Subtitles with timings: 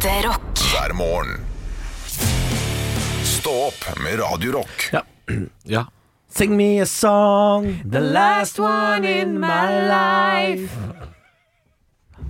[0.00, 0.58] Ekte rock.
[0.72, 1.40] hver morgen.
[3.24, 4.88] Stå opp med Radio Rock.
[4.92, 5.02] Ja.
[5.62, 5.84] Ja.
[6.28, 10.70] Sing me a song, the last one in my life.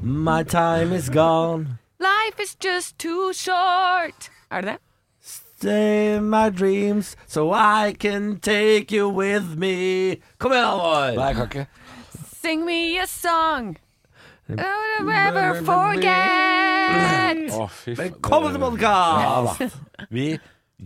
[0.02, 1.78] My time is gone.
[2.00, 4.30] Life is just too short.
[4.50, 4.78] Er det det?
[5.20, 10.16] Stay in my dreams so I can take you with me.
[10.38, 11.14] Kom igjen, Halvor!
[11.16, 11.66] Nei, jeg kan ikke.
[12.42, 13.76] Sing me a song.
[14.58, 17.50] I'll never forget.
[17.54, 18.00] Å, fy faen.
[18.00, 19.20] Velkommen til podkast!
[19.22, 19.52] Ja da.
[20.10, 20.24] Vi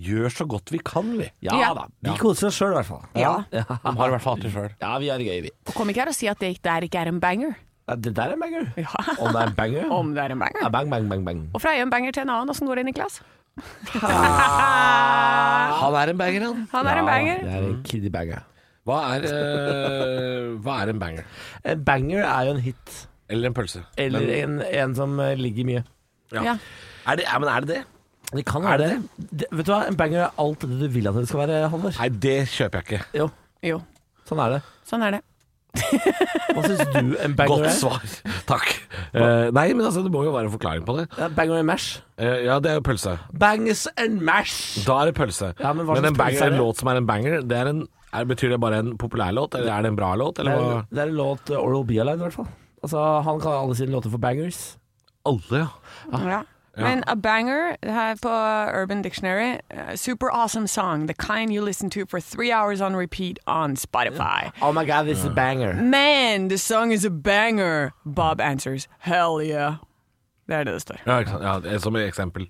[0.04, 1.28] gjør så godt vi kan, vi.
[1.46, 1.70] Ja, Ja.
[1.78, 1.84] da.
[2.04, 3.04] Vi koser oss sjøl, i hvert fall.
[3.16, 3.34] Ja.
[3.52, 4.70] De har i hvert fall hatt det sjøl.
[4.82, 5.52] Ja, vi har det gøy, vi.
[5.68, 7.54] Og Kom ikke her og si at det der ikke er en banger.
[7.88, 8.72] Ja, Det der er en banger.
[8.80, 8.88] Ja.
[9.20, 9.90] Om det er en banger?
[9.92, 11.40] Om det er en Ja, bang, bang, bang, bang.
[11.54, 13.20] Og fra en banger til en annen, åssen går det, Niklas?
[15.80, 16.68] Han er en banger, han.
[16.72, 17.38] Han er en banger.
[17.44, 18.42] Det er en kiddie banger.
[18.84, 21.24] Hva er, eh, hva er en banger?
[21.64, 23.06] En banger er jo en hit.
[23.30, 23.82] Eller en pølse?
[23.96, 25.84] Eller Men- en, en som eh, ligger mye.
[26.34, 26.56] Ja.
[27.06, 27.82] er det, ja, men er det det?
[28.34, 29.02] Det kan være det.
[29.30, 29.46] det.
[29.52, 31.92] Vet du hva, En banger er alt det du vil at det skal være, Halvor.
[32.00, 33.04] Nei, det kjøper jeg ikke.
[33.20, 33.28] Jo,
[33.62, 33.78] Jo,
[34.28, 34.62] sånn er det.
[34.88, 35.22] sånn er det.
[36.54, 37.74] Hva syns du en banger Godt er?
[37.76, 38.02] svar.
[38.50, 38.68] Takk.
[39.14, 41.06] Eh, nei, men altså, det må jo være en forklaring på det.
[41.18, 42.00] Ja, banger and mash.
[42.18, 43.16] Eh, ja, det er jo pølse.
[43.40, 44.84] Bangs and mash.
[44.86, 45.52] Da er det pølse.
[45.60, 47.58] Ja, men hva slags en, banger, pølse er en låt som er en banger, det
[47.60, 50.36] er en, er, betyr det bare en populær låt, eller er det en bra låt?
[50.38, 50.82] Det Eller er, hva?
[50.90, 52.50] det er en låt uh, Oral B i hvert fall.
[52.84, 54.76] Altså, han kaller alle sine låter for bangers.
[55.24, 55.66] Alle, ja.
[56.12, 56.42] Ja.
[56.76, 58.28] Men a banger her på
[58.82, 61.06] Urban Dictionary uh, Super awesome song.
[61.06, 64.50] The kind you listen to for three hours on repeat on Spotify.
[64.60, 65.74] Oh my god, this is a banger.
[65.74, 67.92] Man, the song is a banger.
[68.04, 69.74] Bob answers, hell yeah.
[70.46, 70.96] Det er det det står.
[71.06, 71.42] ja, ikke sant?
[71.42, 72.48] ja det er som et eksempel.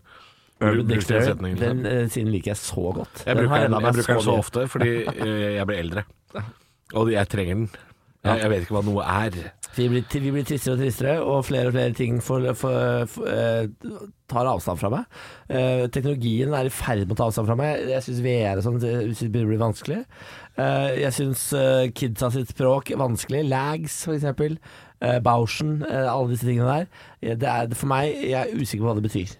[0.60, 1.54] Urban Dictionary.
[1.60, 3.22] Den uh, siden liker jeg så godt.
[3.26, 6.02] Jeg Den bruker den, jeg bruker så, den så ofte fordi uh, jeg blir eldre.
[6.94, 7.70] Og jeg trenger den.
[8.24, 9.34] Jeg, jeg vet ikke hva noe er.
[9.74, 13.26] Vi blir, vi blir tristere og tristere, og flere og flere ting for, for, for,
[13.28, 13.66] eh,
[14.30, 15.18] tar avstand fra meg.
[15.50, 17.82] Eh, teknologien er i ferd med å ta avstand fra meg.
[17.90, 20.00] Jeg syns VR og sånn begynner å bli vanskelig.
[20.54, 23.42] Eh, jeg syns uh, kidsa sitt språk vanskelig.
[23.50, 24.56] Lags, for eksempel.
[25.02, 25.82] Uh, Bauschen.
[25.84, 26.86] eh, alle disse tingene der.
[27.20, 29.34] Eh, Det er, for meg, jeg er usikker på hva det betyr.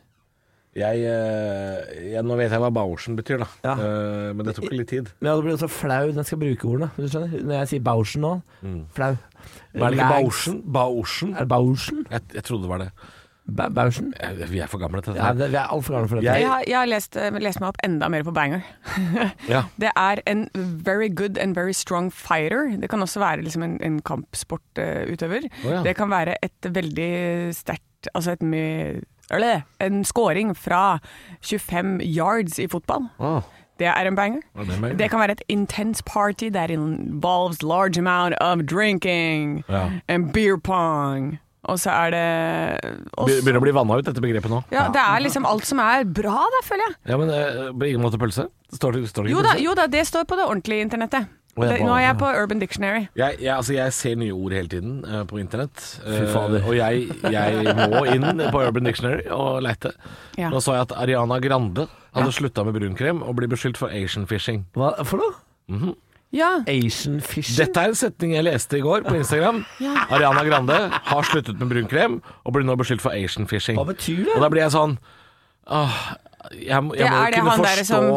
[0.75, 3.47] Jeg, eh, jeg, nå vet jeg hva Bauschen betyr, da.
[3.62, 3.75] Ja.
[3.79, 5.11] Eh, men det tok litt tid.
[5.21, 6.89] Men jeg blir også flau når jeg skal bruke ordene.
[6.97, 7.05] Du?
[7.47, 8.33] Når jeg sier Bauschen nå,
[8.97, 9.13] flau.
[9.75, 10.15] Men er det ikke Lags.
[10.17, 10.63] Bauschen?
[10.79, 11.34] Bauschen?
[11.37, 12.07] Er det Bauschen?
[12.11, 12.89] Jeg, jeg trodde det var det.
[13.45, 14.07] Ba Bauschen?
[14.19, 15.43] Jeg, vi er for gamle til Ja, dette.
[15.45, 16.25] det, vi er altfor gamle for dette.
[16.33, 18.63] Jeg- Jeg har, jeg har lest, eh, lest meg opp enda mer på banger.
[19.53, 19.63] Ja.
[19.79, 22.71] Det er en very good and very strong fighter.
[22.81, 25.49] Det kan også være liksom en, en kampsportutøver.
[25.65, 25.83] Å ja.
[25.84, 27.11] Det kan være et veldig
[27.55, 27.83] sterkt
[28.15, 29.01] Altså et med, eller,
[29.81, 30.99] en scoring fra
[31.43, 33.09] 25 yards i fotball.
[33.19, 33.41] Oh.
[33.79, 34.43] Det er en banger.
[34.55, 34.99] Oh, det?
[34.99, 39.91] Det kan være et intense party that involves large amount of drinking Ja.
[40.09, 41.39] and beer pong.
[41.65, 44.63] Og så er det Begynner å bli vanna ut, dette begrepet nå.
[44.71, 46.97] ja, Det er liksom alt som er bra, da, føler jeg.
[47.09, 48.49] Ja, men eh, på ingen måte pølse?
[48.75, 51.27] Står det, står det ikke Jo da, jo da, det står på det ordentlige internettet.
[51.54, 53.04] Det, nå er jeg på Urban Dictionary.
[53.15, 55.78] Jeg, jeg, altså jeg ser nye ord hele tiden uh, på internett.
[56.03, 56.65] Fy fader.
[56.66, 59.92] og jeg, jeg må inn på Urban Dictionary og leite.
[60.38, 60.48] Ja.
[60.50, 64.26] Nå så jeg at Ariana Grande hadde slutta med brunkrem og blir beskyldt for Asian
[64.31, 64.65] fishing.
[64.75, 65.94] Hva for noe?
[66.34, 67.60] Ja, Asian fishing?
[67.60, 69.60] Dette er en setning jeg leste i går på Instagram.
[70.15, 73.78] Ariana Grande har sluttet med brunkrem og blir nå beskyldt for Asian fishing.
[73.78, 74.34] Hva betyr det?
[74.34, 74.97] Og da blir jeg sånn
[75.71, 76.00] åh,
[76.59, 78.10] Jeg, må- jeg må er kunne forstå som-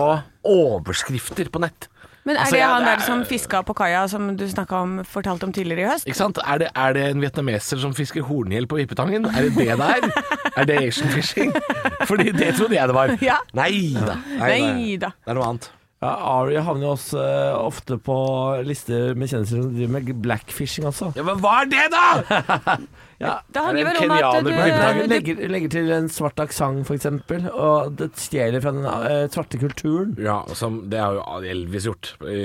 [0.44, 1.88] overskrifter på nett.
[2.28, 4.44] Men er Altså, det han der er- som fiska på kaia, som du
[4.76, 6.08] om, fortalte om tidligere i høst?
[6.08, 6.38] Ikke sant?
[6.44, 9.26] Er det, er det en vietnameser som fisker horngjell på Vippetangen?
[9.26, 10.12] Er det det det er?
[10.58, 11.54] Er det Asian fishing?
[12.04, 13.16] Fordi det trodde jeg det var.
[13.24, 13.38] Ja.
[13.54, 14.18] Nei da.
[14.44, 15.14] Nei da.
[15.24, 15.70] Det er noe annet.
[16.04, 18.16] Ja, Ari havner jo også uh, ofte på
[18.68, 21.14] lister med kjendiser som driver med blackfishing også.
[21.18, 22.76] Ja, Men hva er det, da?!
[23.20, 27.48] Ja, Det Er handler vel om at du, legger, legger til en svart aksent, eksempel,
[27.50, 30.12] og det stjeler fra den eh, svarte kulturen.
[30.22, 32.38] Ja, som, Det har jo Elvis gjort i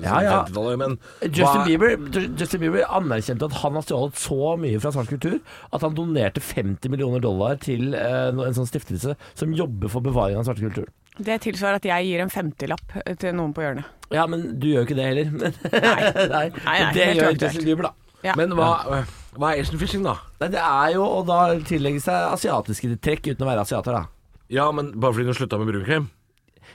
[0.00, 0.38] Ja, ja.
[0.46, 0.96] 50-tallet, men
[1.28, 1.96] Justin hva- Bieber,
[2.40, 5.36] Justin Bieber anerkjente at han har stjålet så mye fra svart kultur
[5.76, 10.00] at han donerte 50 millioner dollar til eh, no- en sånn stiftelse som jobber for
[10.00, 10.92] bevaring av den svarte kulturen.
[11.20, 13.84] det tilsvarer at jeg gir en femtilapp til noen på hjørnet.
[14.10, 15.28] Ja, men du gjør jo ikke det heller.
[15.84, 16.08] Nei.
[16.32, 17.36] Nei, nei, det gjør.
[17.44, 17.92] Justin Bieber, da.
[18.24, 18.34] Ja.
[18.40, 19.04] Men hva,
[19.38, 20.16] hva er Asian fishing, da?
[20.40, 24.04] Nei, det er jo å da tillegge seg asiatiske trekk uten å være asiater, da.
[24.52, 26.10] Ja, men bare fordi du slutta med brunkrem?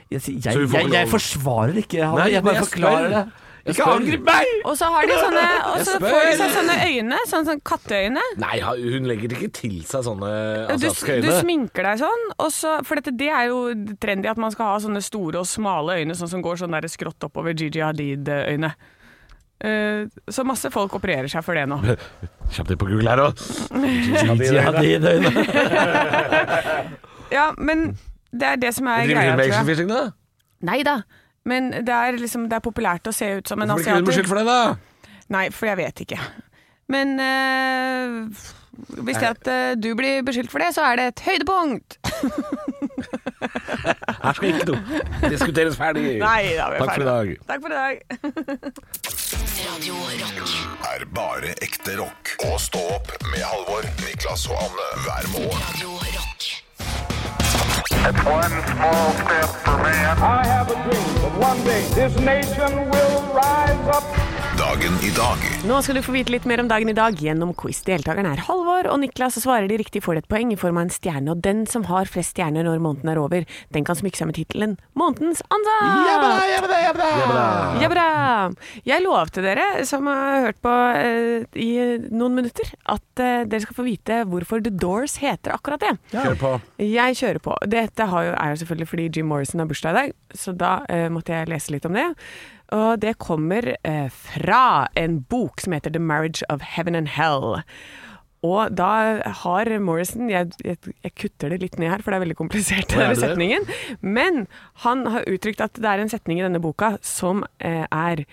[0.09, 2.17] Jeg, sier- Så jeg, får jeg, ikke jeg lov- forsvarer ikke han.
[2.17, 3.13] Nei, jeg men bare jeg forklarer spør.
[3.19, 3.45] det.
[3.65, 3.95] Jeg Ikke spør.
[3.99, 4.45] angrip meg!
[4.65, 8.21] Og så har de sånne Og så får de seg sånne øyne, sånn, sånn katteøyne.
[8.39, 10.29] Nei, ha- hun legger ikke til seg sånne
[10.69, 11.41] Du, asiatiske du øyne.
[11.43, 13.59] sminker deg sånn, og så, for dette, det er jo
[13.99, 16.87] trendy at man skal ha sånne store og smale øyne, sånn som går sånn der
[16.87, 18.73] skrått oppover Gigi Hadid-øyne.
[19.59, 21.77] Eh, så masse folk opererer seg for det nå.
[22.55, 23.33] Kjapt inn på Google her òg.
[27.29, 27.91] Ja, men
[28.33, 29.87] det er det som er Driver greia, du med tror jeg.
[29.91, 29.99] da?
[30.65, 30.95] Nei da.
[31.49, 33.93] Men det er, liksom, det er populært å se ut som en Hvorfor blir ikke
[33.93, 34.09] du asiater.
[34.09, 34.61] beskyldt for det, da?
[35.35, 36.19] Nei, for jeg vet ikke.
[36.89, 38.09] Men eh,
[39.05, 41.89] hvis det at eh, du blir beskyldt for det, så er det et høydepunkt.
[44.23, 46.17] Her skal ikke noe diskuteres ferdig.
[46.21, 47.27] Nei da, vi er Takk for i dag.
[47.47, 47.95] Takk for i dag.
[49.59, 50.55] Radio Rock.
[50.89, 52.33] Er bare ekte rock.
[52.49, 55.63] Og stå opp med Halvor, Niklas og Anne hver morgen.
[55.69, 56.49] Radio Rock.
[58.09, 60.17] It's one small step for man.
[60.17, 64.28] I have a dream that one day this nation will rise up.
[64.69, 67.55] Dagen i dag Nå skal du få vite litt mer om dagen i dag gjennom
[67.57, 67.79] quiz.
[67.87, 70.77] Deltakerne er Halvor og Niklas, og svarer de riktig får de et poeng i form
[70.77, 71.33] av en stjerne.
[71.33, 74.37] Og den som har flest stjerner når måneden er over, den kan smykke seg med
[74.37, 76.05] tittelen Månedens ansatt!
[77.81, 78.03] Jabba!
[78.85, 81.71] Jeg lovte dere, som har hørt på eh, i
[82.13, 85.95] noen minutter, at eh, dere skal få vite hvorfor The Doors heter akkurat det.
[86.13, 86.53] Kjør på.
[86.85, 87.57] Jeg kjører på.
[87.73, 90.15] Dette har jo, er jo selvfølgelig fordi Jim Morrison har bursdag i dag,
[90.45, 92.11] så da eh, måtte jeg lese litt om det.
[92.75, 97.59] Og det kommer eh, fra en bok som heter The Marriage of Heaven and Hell.
[98.45, 102.25] Og da har Morrison jeg, jeg, jeg kutter det litt ned her, for det er
[102.27, 103.65] veldig komplisert, er denne setningen.
[103.99, 104.45] Men
[104.85, 108.23] han har uttrykt at det er en setning i denne boka som eh, er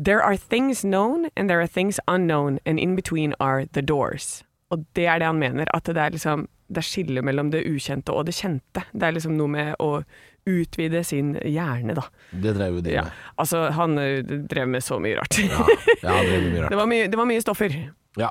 [0.00, 4.42] There are things known and there are things unknown, and in between are the doors.
[4.70, 7.64] Og det er det han mener, at det er liksom det er skillet mellom det
[7.66, 8.84] ukjente og det kjente.
[8.94, 10.04] Det er liksom noe med å
[10.48, 12.04] utvide sin hjerne, da.
[12.30, 13.02] Det drev jo de Ja.
[13.08, 13.12] med.
[13.36, 13.96] Altså, han
[14.48, 15.38] drev med så mye rart.
[15.38, 15.64] Ja,
[16.02, 17.76] ja han drev med mye det, var mye, det var mye stoffer.
[18.18, 18.30] Ja.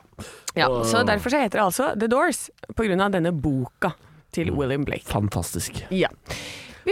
[0.55, 3.93] Ja, så derfor så heter det altså The Doors, på grunn av denne boka
[4.35, 5.05] til William Blake.
[5.09, 5.85] Fantastisk.
[5.89, 6.09] Ja.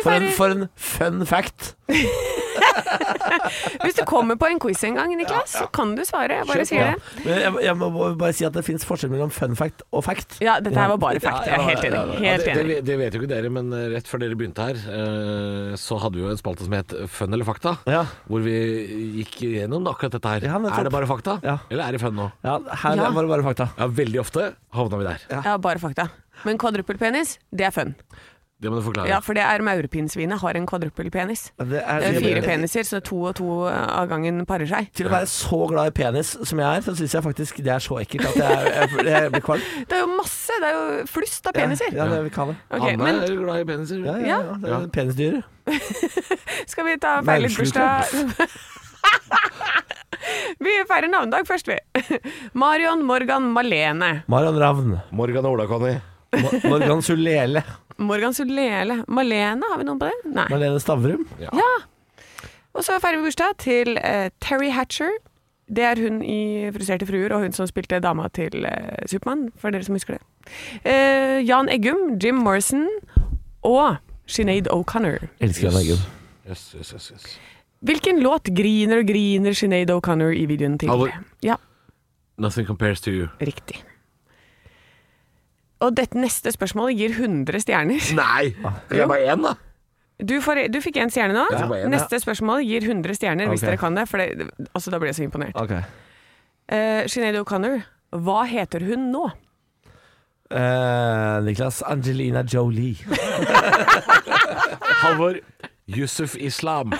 [0.03, 1.75] For en, for en fun fact.
[3.83, 6.41] hvis du kommer på en quiz en gang, Niklas, så kan du svare.
[6.47, 6.95] Bare si det.
[7.23, 7.89] Men jeg, jeg må
[8.19, 10.37] bare si at det fins forskjell mellom fun fact og fact.
[10.43, 11.47] Ja, dette her var bare fact.
[11.49, 12.19] Jeg er helt Ja, ja, enig.
[12.19, 12.67] ja, Helt det, enig.
[12.75, 15.99] det, det vet jo ikke dere, men eh, rett før dere begynte her, eh, så
[16.03, 17.75] hadde vi jo en spalte som het Fun eller fakta.
[17.89, 18.03] Ja.
[18.29, 18.55] Hvor vi
[19.21, 20.47] gikk gjennom akkurat dette her.
[20.51, 21.57] Ja, er det bare fakta, Ja.
[21.71, 22.29] eller er det fun nå?
[22.45, 23.09] Ja, her Ja.
[23.15, 23.69] var det bare fakta.
[23.77, 25.19] Ja, Veldig ofte havna vi der.
[25.31, 26.09] Ja, bare fakta.
[26.45, 27.95] Men kvadruppelpenis, det er fun.
[28.57, 29.05] Det må du forklare.
[29.11, 31.51] Ja, for det er maurepinnsvinet har en kvadruppelpenis.
[31.61, 34.87] Det er, Det er fire peniser, så to og to av gangen parer seg.
[34.97, 37.73] Til å være så glad i penis som jeg er, så syns jeg faktisk det
[37.75, 39.61] er så ekkelt at jeg, jeg, jeg blir kvalm.
[39.85, 41.93] Det er jo masse, det er jo flust av peniser.
[41.93, 42.57] Ja, det vi kan det.
[42.71, 44.01] Okay, Anne men er glad i peniser.
[44.09, 44.81] Ja, ja, ja, det Ja.
[44.97, 45.43] penisdyret.
[46.73, 48.09] skal vi ta feil litt bursdag?
[50.65, 51.77] vi feirer navnedag først, vi.
[52.65, 54.23] Marion Morgan Malene.
[54.27, 54.97] Marion Ravn.
[55.11, 55.99] Morgan Ola-Conny.
[56.41, 57.61] Mo- Morgan Sulele.
[57.99, 59.01] Morgan Sulele.
[59.07, 60.31] Malene, har vi noen på det?
[60.35, 60.47] Nei.
[60.51, 61.23] Marlene Stavrum.
[62.77, 65.09] Og så feirer vi bursdag til eh, Terry Hatcher.
[65.67, 69.73] Det er hun i Frustrerte fruer, og hun som spilte dama til eh, Supermann, for
[69.73, 70.21] dere som husker det.
[70.87, 72.85] Eh, Jan Eggum, Jim Morrison
[73.67, 73.97] og
[74.29, 75.25] Sinead O'Connor.
[75.43, 76.05] Elsker Jan Eggum.
[76.47, 77.25] Yes, yes, yes, yes.
[77.83, 80.89] Hvilken låt griner og griner Sinead O'Connor i videoen til?
[80.93, 81.11] Halvor.
[81.43, 81.57] Ja,
[82.37, 83.27] Nothing compares to you.
[83.41, 83.81] riktig.
[85.85, 88.11] Og dette neste spørsmålet gir 100 stjerner.
[88.21, 88.51] Nei!
[88.91, 89.55] Jeg er bare én, da.
[90.17, 91.43] Du, får, du fikk én stjerne nå.
[91.53, 91.67] Ja.
[91.91, 93.67] Neste spørsmål gir 100 stjerner, hvis Ok.
[93.69, 94.07] dere kan det.
[94.09, 95.59] For det, altså, da blir jeg så imponert.
[95.61, 95.75] Ok.
[96.67, 97.83] Uh, Sinead O'Connor,
[98.17, 99.27] hva heter hun nå?
[100.47, 102.95] Eh, Niklas Angelina Jolie.
[105.03, 105.39] Halvor.
[105.87, 106.91] Yusuf Islam.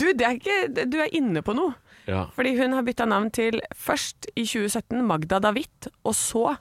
[0.00, 0.56] Du, det er ikke,
[0.88, 1.74] du er inne på noe.
[2.08, 2.26] Ja.
[2.36, 6.54] Fordi hun har bytta navn til først i 2017 Magda David, og så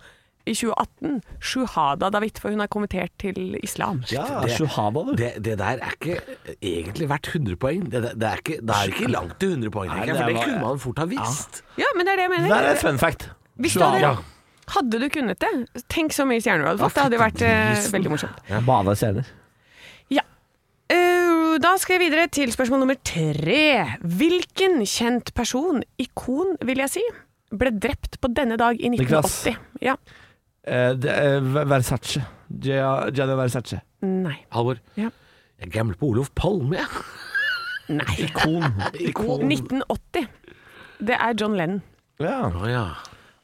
[0.47, 4.01] i 2018 Shuhada David, for hun har kommentert til islam.
[4.11, 5.13] Ja, det- Shuhada, du.
[5.19, 6.19] Det, det der er ikke
[6.61, 7.83] egentlig verdt 100 poeng.
[7.91, 10.43] Det, det, det, er, ikke, det er ikke langt til 100 poeng, Nei, for det
[10.43, 11.61] kunne man fort ha visst.
[11.77, 12.49] Ja, men det er det jeg mener.
[12.49, 13.29] Det er et fun fact.
[13.67, 14.15] Shuhada.
[14.75, 16.95] hadde du kunnet det, tenk så mye stjerner du hadde fått.
[16.97, 18.41] Det hadde jo vært eh, veldig morsomt.
[18.67, 19.29] Bada stjerner.
[20.13, 20.23] Ja.
[20.91, 23.97] Uh, da skal jeg videre til spørsmål nummer tre.
[24.03, 27.03] Hvilken kjent person, ikon vil jeg si,
[27.55, 29.41] ble drept på denne dag i Niklas.
[29.47, 29.85] 1980?
[29.87, 29.95] Ja.
[30.67, 32.21] Eh, er Versace.
[32.51, 33.79] Gia- Gianni Versace.
[34.03, 34.37] Nei.
[34.53, 34.79] Halvor.
[34.99, 35.09] Ja.
[35.61, 36.87] Jeg gambler på Olof Palme, jeg.
[37.97, 38.15] Nei.
[38.27, 38.65] Ikon.
[38.99, 39.45] Ikon.
[39.47, 40.27] 1980.
[41.07, 41.81] Det er John Lennon.
[42.19, 42.85] Ja, Oh, ja.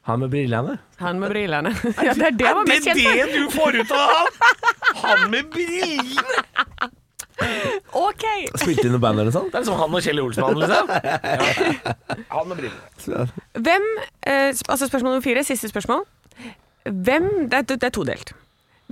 [0.04, 0.78] han med brillene.
[1.00, 1.70] Han med brillene.
[2.04, 3.32] Ja, det er det er det, for.
[3.32, 4.26] du får ut av han?
[5.04, 6.90] Han med brillene!
[7.94, 8.22] Ok.
[8.62, 9.50] Spilte inn noe band eller noe sånt?
[9.50, 10.86] Det er liksom han og Kjell Olsmann, liksom.
[12.30, 13.26] Han med brillene.
[13.58, 13.86] Hvem,
[14.22, 16.04] eh, altså spørsmål nummer fire, siste spørsmål.
[16.84, 18.34] Hvem, det er, det er todelt.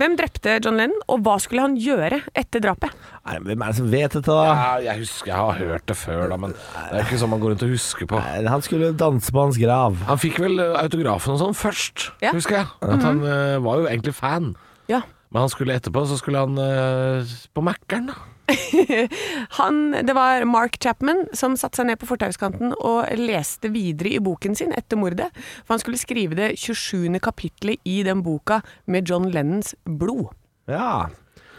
[0.01, 2.89] Hvem drepte John Lennon, og hva skulle han gjøre etter drapet?
[3.27, 4.45] Nei, hvem er det som vet dette, da?
[4.49, 7.43] Ja, jeg husker, jeg har hørt det før, da, men det er ikke sånn man
[7.43, 8.21] går rundt og husker på.
[8.23, 9.99] Nei, Han skulle danse på hans grav.
[10.09, 12.33] Han fikk vel eh, autografen og sånn først, Ja.
[12.33, 12.71] husker jeg.
[12.89, 14.55] At han eh, var jo egentlig fan.
[14.89, 15.03] Ja.
[15.29, 17.21] Men han skulle etterpå, så skulle han uh,
[17.53, 18.17] på Mækkern, da.
[19.59, 24.21] Han, det var Mark Chapman som satte seg ned på fortauskanten og leste videre i
[24.23, 25.29] boken sin etter mordet.
[25.63, 27.07] For han skulle skrive det 27.
[27.23, 30.31] kapitlet i den boka med John Lennons blod.
[30.69, 31.09] Ja,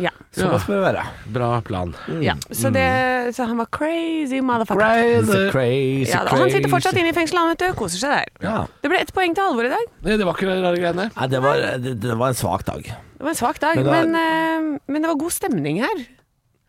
[0.02, 0.10] Ja.
[0.34, 1.02] såpass bør det være.
[1.30, 1.92] Bra plan.
[2.20, 2.32] ja.
[2.50, 4.80] Så, det, så han var crazy motherfucker.
[4.82, 7.68] Crazy, crazy, Ja, da, han sitter fortsatt inne i fengsel, han vet du.
[7.78, 8.32] Koser seg der.
[8.42, 8.56] Ja.
[8.82, 9.84] Det ble ett poeng til Halvor i dag.
[10.02, 11.06] Nei, det var ikke de rare greiene.
[11.14, 12.82] Nei, det var, det, det var en svak dag.
[12.90, 16.02] Det var en svak dag, Men men, da- eh, men det var god stemning her.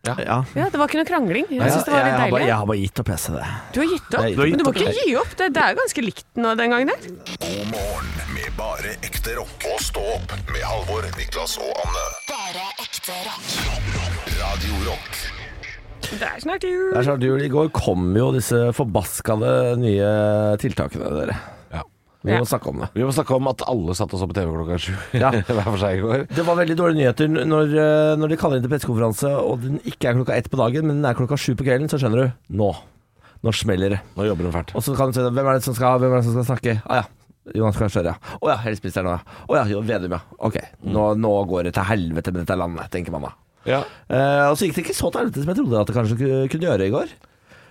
[0.06, 0.38] Ja.
[0.56, 1.46] Ja, Det var ikke noe krangling.
[1.50, 3.20] Jeg Jeg, syns det var jeg, litt har bare, jeg har bare gitt opp, jeg,
[3.24, 3.46] så det.
[3.74, 5.32] Du har gitt opp, Jeg har gitt men du må opp, ikke gi opp.
[5.40, 7.08] Det, det er jo ganske likt nå den gangen der.
[7.46, 9.56] God morgen med bare ekte rock.
[9.72, 12.04] Og stå opp med Halvor, Niklas og Anne.
[12.30, 13.50] Bare ekte rock.
[14.36, 15.18] Radio Rock.
[16.06, 16.92] Det er snart jul.
[16.92, 17.40] Det er snart jul.
[17.42, 20.10] I går kom jo disse forbaskede nye
[20.62, 21.36] tiltakene, dere.
[22.26, 22.36] Ja.
[22.36, 22.88] Vi må snakke om det.
[22.96, 25.30] Vi må snakke om at alle satt og så på TV klokka sju Ja.
[25.46, 26.24] hver for seg i går.
[26.34, 29.78] Det var veldig dårlige nyheter når, eh, når de kaller inn til pressekonferanse, og den
[29.86, 32.24] ikke er klokka ett på dagen, men den er klokka sju på kvelden, så skjønner
[32.26, 32.72] du nå.
[33.46, 34.00] Nå smeller det.
[34.16, 34.74] Nå jobber de fælt.
[34.74, 36.48] Og så kan du se hvem er det som skal, hvem er det som skal
[36.50, 36.76] snakke?
[36.88, 37.06] Ah, ja.
[37.54, 38.36] Jonas Gahr Støre, ja.
[38.42, 39.42] Å ja, helseministeren òg, ja.
[39.46, 40.22] Å ja, Jo Vedum, ja.
[40.48, 43.32] Ok, nå, nå går det til helvete med dette landet, tenker man da.
[43.66, 43.80] Ja.
[44.10, 46.18] Eh, og så gikk det ikke så til helvete som jeg trodde at det kanskje
[46.50, 47.14] kunne gjøre i går.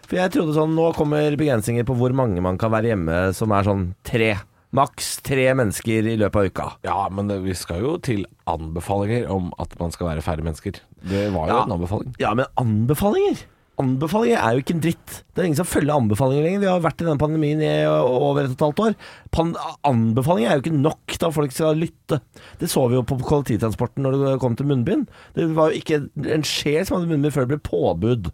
[0.06, 3.54] For jeg trodde sånn, nå kommer begrensninger på hvor mange man kan være hjemme, som
[3.56, 4.36] er sånn tre.
[4.76, 6.66] Maks tre mennesker i løpet av uka.
[6.84, 10.82] ja, men det, vi skal jo til anbefalinger om at man skal være færre mennesker.
[11.06, 11.64] Det var jo Ja.
[11.64, 12.16] en anbefaling.
[12.20, 13.46] Ja, men anbefalinger?
[13.80, 15.24] Anbefalinger er jo ikke en dritt.
[15.36, 16.60] Det er ingen som følger anbefalinger lenger.
[16.64, 18.96] Vi har vært i denne pandemien i over et og et halvt år.
[19.32, 22.22] Pan anbefalinger er jo ikke nok da folk skal lytte.
[22.60, 25.08] Det så vi jo på kollektivtransporten når det kom til munnbind.
[25.36, 26.02] Det var jo ikke
[26.36, 28.32] en sjel som hadde munnbind før det ble påbud.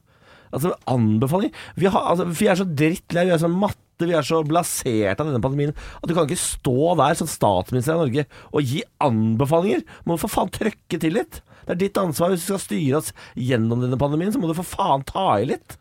[0.51, 4.25] Altså, anbefaling vi, har, altså, vi er så drittlei, vi er så matte, vi er
[4.25, 8.25] så blasert av denne pandemien at du kan ikke stå der som statsminister av Norge
[8.49, 9.85] og gi anbefalinger.
[10.05, 11.43] Må du for faen trøkke til litt.
[11.67, 14.57] Det er ditt ansvar hvis du skal styre oss gjennom denne pandemien, så må du
[14.57, 15.77] for faen ta i litt.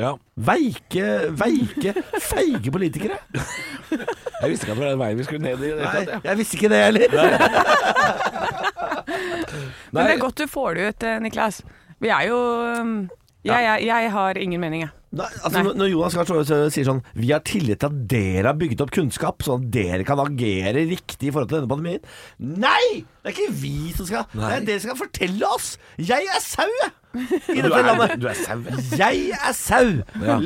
[0.00, 0.14] Ja.
[0.40, 1.06] Veike,
[1.36, 1.92] veike,
[2.24, 3.18] feige politikere.
[3.90, 5.72] Jeg visste ikke at det var den veien vi skulle ned i.
[5.76, 6.22] Nei, tatt, jeg.
[6.24, 7.06] jeg visste ikke det heller.
[9.90, 11.60] Men det er godt du får det ut, eh, Niklas.
[12.00, 12.38] Vi er jo
[12.80, 12.94] um,
[13.44, 14.90] jeg, jeg, jeg har ingen mening, jeg.
[15.10, 15.72] Nei, altså, Nei.
[15.74, 18.92] når- Jonas Gahr Støre sier sånn Vi har tillit til at dere har bygget opp
[18.94, 22.04] kunnskap, sånn at dere kan agere riktig i forhold til denne pandemien.
[22.38, 23.00] Nei!
[23.24, 25.72] Det er ikke vi som skal Det er dere som skal fortelle oss!
[25.98, 26.92] Jeg er sau, jeg!
[27.10, 28.14] I Du dette er, landet.
[28.22, 28.62] du er sau.
[29.00, 29.90] Jeg er sau!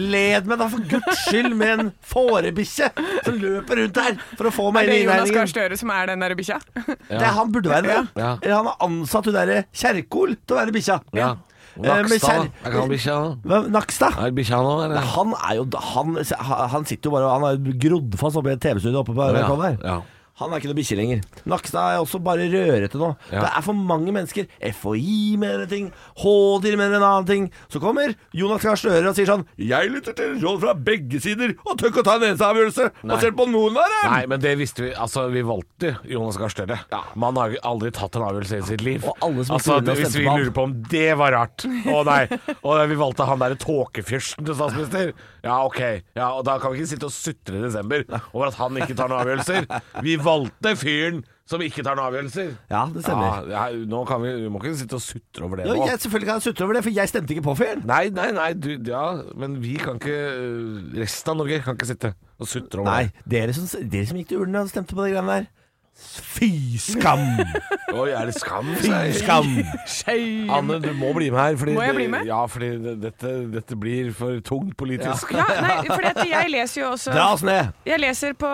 [0.01, 2.89] Led meg da for guds skyld med en fårebikkje
[3.27, 5.51] som løper rundt her for å få meg Er det inn i Jonas Gahr.
[5.53, 6.57] Støre som er den der bikkja?
[6.89, 8.01] Det er han burde være det.
[8.17, 8.33] Ja.
[8.41, 11.03] Eller han har ansatt hun derre Kjerkol til å være bikkja.
[11.21, 11.35] Ja.
[11.75, 12.49] Eh, Nakstad.
[12.65, 13.69] Er?
[13.75, 14.15] Nakstad?
[14.95, 14.99] Er?
[15.17, 15.65] Han er jo
[15.95, 16.17] han,
[16.71, 19.33] han sitter jo bare Han har grodd fast oppe i et TV-studio oppe på Ja,
[19.33, 19.77] der.
[19.83, 19.97] ja.
[20.41, 21.21] Han er ikke noe bikkje lenger.
[21.47, 23.13] Nakstad er også bare rørete nå.
[23.31, 23.45] Ja.
[23.45, 24.49] Det er for mange mennesker.
[24.75, 25.85] FHI mener en ting,
[26.19, 27.45] Hådir mener en annen ting.
[27.71, 31.55] Så kommer Jonas Gahr Støre og sier sånn Jeg lytter til råd fra begge sider
[31.63, 34.09] og tør ikke å ta en eneste avgjørelse basert på noen av dem.
[34.11, 34.91] Nei, men det visste vi.
[35.05, 36.81] Altså, vi valgte Jonas Gahr Støre.
[37.21, 39.07] Man har aldri tatt en avgjørelse i sitt liv.
[39.07, 42.25] Og alle som altså, det, Hvis vi lurer på om det var rart Å nei.
[42.65, 45.15] Og vi valgte han derre tåkefyrsten til statsminister.
[45.45, 45.81] Ja, ok.
[46.17, 48.97] Ja, og Da kan vi ikke sitte og sutre i desember over at han ikke
[48.99, 49.71] tar noen avgjørelser.
[50.03, 52.55] Vi valgte fyren som ikke tar noen avgjørelser.
[52.73, 53.45] Ja, det stemmer.
[53.53, 55.89] Ja, ja, nå kan vi, vi må ikke sitte og sutre over det Ja, nå.
[55.91, 57.83] jeg, selvfølgelig kan jeg sutre over det, for jeg stemte ikke på fyren.
[57.91, 59.03] Nei, nei, nei, du, ja,
[59.37, 60.17] men vi kan ikke
[61.03, 64.33] Resten av Norge kan ikke sitte og sutre over Nei, dere som, dere som gikk
[64.33, 65.51] til urnene og stemte på de greiene der.
[65.95, 67.21] Fy skam!
[67.95, 68.67] Oi, er det skam?
[68.83, 69.47] Fy skam!
[70.51, 71.55] Anne, du må bli med her.
[71.61, 72.27] Fordi Må jeg bli det- med?
[72.27, 75.31] Ja, fordi det, dette, dette blir for tungt politisk.
[75.37, 77.71] Ja, nei, for jeg leser jo også Dra oss ned!
[77.87, 78.51] Jeg leser på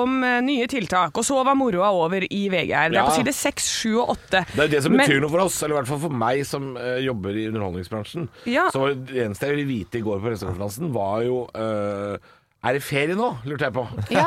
[0.00, 2.90] om eh, nye tiltak, og så var moroa over i VG her.
[2.94, 3.18] Det er på Ja.
[3.20, 4.44] side 6, 7 og 8.
[4.56, 6.42] Det er det som Men- betyr noe for oss, eller i hvert fall for meg
[6.48, 8.28] som uh, jobber i underholdningsbransjen.
[8.48, 8.70] Ja.
[8.72, 12.16] Så det eneste jeg ville vite i går på pressekonferansen, var jo eh,
[12.60, 13.86] Er det ferie nå, lurte jeg på.
[14.16, 14.26] Ja.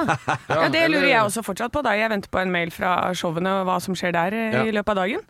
[0.49, 3.59] ja, det lurer jeg også fortsatt på, da jeg venter på en mail fra showene
[3.59, 5.21] og hva som skjer der eh, i løpet av dagen.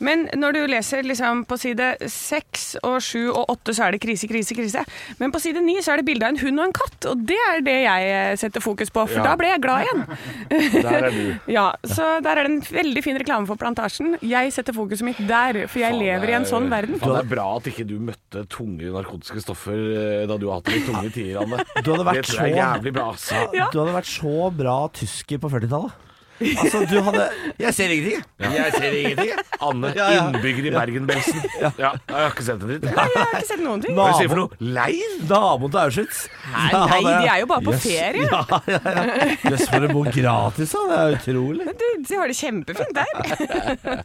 [0.00, 4.00] Men når du leser liksom på side 6 og 7 og 8 så er det
[4.02, 4.84] krise, krise, krise.
[5.20, 7.24] Men på side 9 så er det bilde av en hund og en katt, og
[7.28, 9.26] det er det jeg eh, setter fokus på, for Ja.
[9.28, 10.04] da ble jeg glad igjen.
[10.86, 11.20] Der er du.
[11.56, 14.16] Ja, så der er det en veldig fin reklame for Plantasjen.
[14.24, 16.98] Jeg setter fokuset mitt der, for jeg Faen, lever i en sånn verden.
[17.00, 20.60] Faen, det er bra at ikke du møtte tunge narkotiske stoffer eh, da du har
[20.60, 21.60] hatt det i tunge tider, Anne.
[21.84, 23.08] Du hadde vært det tror jeg er så- jævlig bra.
[23.12, 23.42] Altså.
[23.56, 23.68] Ja.
[23.72, 26.06] Du hadde vært så bra tysker på 40-tallet.
[26.40, 27.24] Altså, du hadde
[27.60, 28.52] Jeg ser ingenting, jeg.
[28.56, 29.44] Jeg ser ingenting, jeg.
[29.66, 30.22] Anne, Ja, ja.
[30.30, 31.42] innbygger i Bergen-Belsen.
[31.60, 31.70] Ja.
[31.76, 32.86] jeg har ikke sett en dritt.
[32.88, 33.94] Jeg har ikke sett noen ting.
[33.98, 34.60] Hva er det du sier for noe?
[34.78, 35.12] Leir?
[35.28, 36.22] Naboen til Auschwitz.
[36.54, 38.24] Nei, nei, de er jo bare på ferie.
[38.30, 38.40] Ja,
[38.72, 39.28] ja, ja.
[39.52, 40.86] Jøss, for å bo gratis, da.
[40.90, 41.68] Det er utrolig.
[41.84, 44.00] Du, de har det kjempefint der.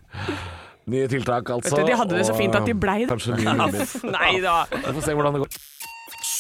[0.92, 1.72] Nye tiltak, altså.
[1.80, 3.10] Vet du, de hadde det så fint at de blei det.
[3.10, 3.88] Kanskje nye.
[4.20, 4.60] Nei da.
[4.76, 5.64] Vi får se hvordan det går.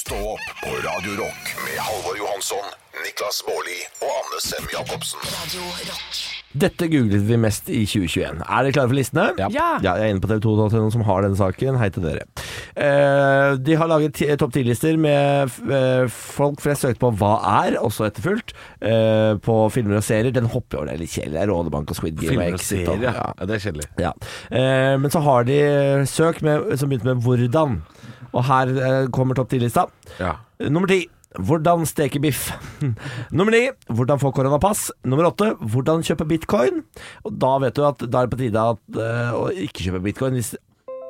[0.05, 2.65] Stå opp på Radio Rock med Halvor Johansson,
[3.01, 5.23] Niklas Baarli og Anne Sem Jacobsen.
[5.33, 6.19] Radio Rock.
[6.61, 8.43] Dette googlet vi mest i 2021.
[8.45, 9.25] Er dere klare for listene?
[9.41, 9.49] Ja.
[9.81, 11.79] jeg er inne på TV2.no som har denne saken.
[11.81, 12.27] Hei til dere.
[12.75, 18.09] Eh, de har laget topp ti-lister med eh, folk flest søkt på hva er, også
[18.09, 18.51] etterfulgt,
[18.83, 20.33] eh, på filmer og serier.
[20.35, 21.47] Den hopper over det er litt kjedelig.
[21.51, 22.35] Rådebank og Squid Game.
[22.35, 23.15] Filmer og serier, ja.
[23.21, 23.47] ja.
[23.47, 23.89] Det er kjedelig.
[24.01, 24.13] Ja.
[24.99, 25.59] Men så har de
[26.09, 27.81] søk med, som begynte med 'hvordan'.
[28.35, 29.87] Og her kommer topp ti-lista.
[30.19, 30.35] Ja.
[30.67, 31.05] Nummer ti.
[31.39, 32.51] Hvordan steke biff.
[33.37, 33.69] Nummer ni.
[33.87, 34.91] Hvordan få koronapass.
[35.03, 35.53] Nummer åtte.
[35.59, 36.83] Hvordan kjøpe bitcoin.
[37.23, 40.03] Og da vet du at da er det på tide at, uh, å ikke kjøpe
[40.07, 40.39] bitcoin.
[40.39, 40.55] Hvis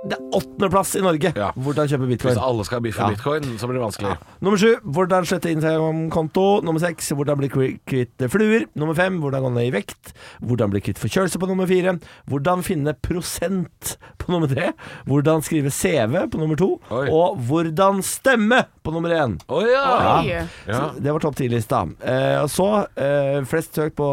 [0.06, 1.32] det er åttendeplass i Norge.
[1.34, 1.48] Ja.
[1.58, 2.36] Hvordan kjøpe bitcoin.
[2.36, 3.08] Hvis alle skal biffe Ja.
[3.10, 4.12] bitcoin, så blir det vanskelig.
[4.46, 4.76] Nummer sju.
[4.86, 6.62] Hvordan slette Instagram-konto.
[6.64, 7.10] Nummer seks.
[7.18, 8.68] Hvordan bli kvitt fluer.
[8.76, 9.18] Nummer fem.
[9.24, 10.14] Hvordan gå ned i vekt.
[10.46, 11.96] Hvordan bli kvitt forkjølelse på nummer fire.
[12.30, 14.74] Hvordan finne prosent på nummer tre.
[15.08, 16.80] Hvordan skrive CV på nummer to.
[16.92, 17.08] Oi.
[17.10, 19.40] Og hvordan stemme på nummer én.
[19.50, 20.20] Oh, ja!
[20.22, 20.46] Oi.
[20.68, 20.92] Ja.
[21.00, 21.82] Det var topp ti-lista.
[22.06, 24.06] Eh, og så eh, flest søkt på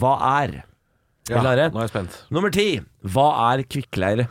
[0.00, 0.62] hva er.
[1.28, 1.40] ja.
[1.42, 2.16] Nå er jeg spent.
[2.32, 2.80] Nummer ti.
[3.04, 4.28] Hva er kvikkleire?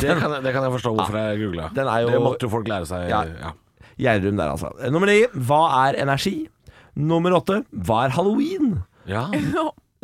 [0.00, 1.68] Det kan, jeg- det kan jeg forstå hvorfor jeg googla.
[2.10, 3.08] Det måtte jo folk lære seg.
[3.08, 3.22] Ja.
[3.40, 3.52] Ja.
[3.98, 4.70] Gjerdrum der, altså.
[4.90, 5.20] Nummer ni.
[5.46, 6.48] Hva er energi?
[6.96, 7.64] Nummer åtte.
[7.74, 8.82] Hva er halloween?
[9.06, 9.28] ja.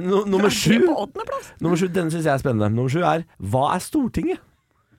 [0.01, 0.79] No, nummer sju.
[1.61, 2.71] Nummer sju, Denne syns jeg er spennende.
[2.73, 4.39] Nummer sju er Hva er Stortinget?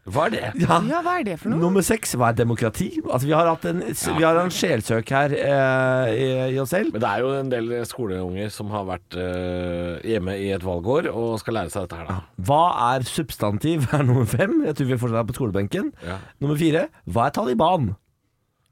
[0.09, 0.41] Hva er det?
[0.63, 0.79] Ja.
[0.89, 1.61] Ja, hva er det for noe?
[1.61, 2.87] Nummer seks, hva er demokrati?
[3.03, 6.95] Altså Vi har hatt en, vi har en sjelsøk her eh, i, i oss selv.
[6.95, 11.11] Men det er jo en del skoleunger som har vært eh, hjemme i et valgår
[11.11, 12.17] og skal lære seg dette her, da.
[12.49, 12.63] Hva
[12.95, 13.85] er substantiv?
[13.95, 14.63] er nummer fem.
[14.65, 15.93] Jeg tror vi fortsatt er på skolebenken.
[16.07, 16.17] Ja.
[16.41, 17.91] Nummer fire, hva er Taliban?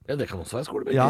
[0.10, 0.96] Ja, det kan også være skolebenk.
[0.98, 1.08] Ja.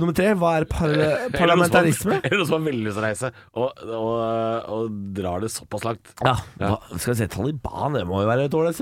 [0.00, 0.92] Nummer tre, hva er par
[1.34, 2.16] parlamentarisme?
[2.24, 5.84] Eller noen som har veldig lyst til å reise, og, og, og drar det såpass
[5.84, 6.14] langt.
[6.24, 8.80] Ja, hva, skal vi se, Taliban, det må jo være et ålreit.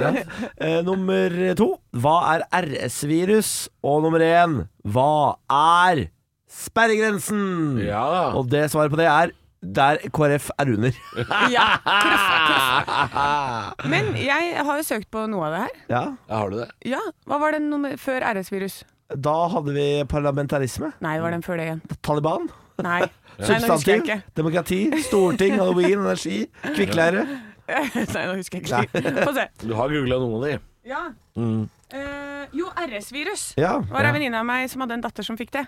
[0.00, 0.14] Ja.
[0.56, 1.68] Eh, nummer to,
[2.00, 3.54] hva er RS-virus?
[3.84, 6.06] Og nummer én, hva er
[6.54, 7.44] sperregrensen?
[7.84, 8.04] Ja.
[8.38, 10.96] Og det svaret på det er der KrF er under.
[11.54, 13.86] Ja, krøff, krøff.
[13.88, 15.78] Men jeg har jo søkt på noe av det her.
[15.88, 16.68] Ja, ja, har du det?
[16.88, 18.82] Ja, Hva var den nummer før RS-virus?
[19.12, 20.94] Da hadde vi parlamentarisme.
[21.04, 21.82] Nei, det var den før det igjen.
[22.02, 22.48] Taliban.
[22.82, 23.00] Nei.
[23.04, 24.04] Nei, husker jeg Substantiv.
[24.04, 24.20] ikke.
[24.38, 24.78] Demokrati.
[25.08, 25.58] Storting.
[25.60, 25.98] Halloween.
[26.00, 26.44] Energi.
[26.64, 27.26] Kvikkleire.
[27.68, 29.16] Nei, nå husker jeg ikke.
[29.20, 29.48] Få se.
[29.64, 30.54] Du har googla noen av de.
[30.88, 31.02] Ja.
[31.36, 31.64] Mm.
[31.94, 33.52] Uh, jo, RS-virus.
[33.60, 33.76] Ja.
[33.92, 35.62] var ei venninne av meg som hadde en datter som fikk det.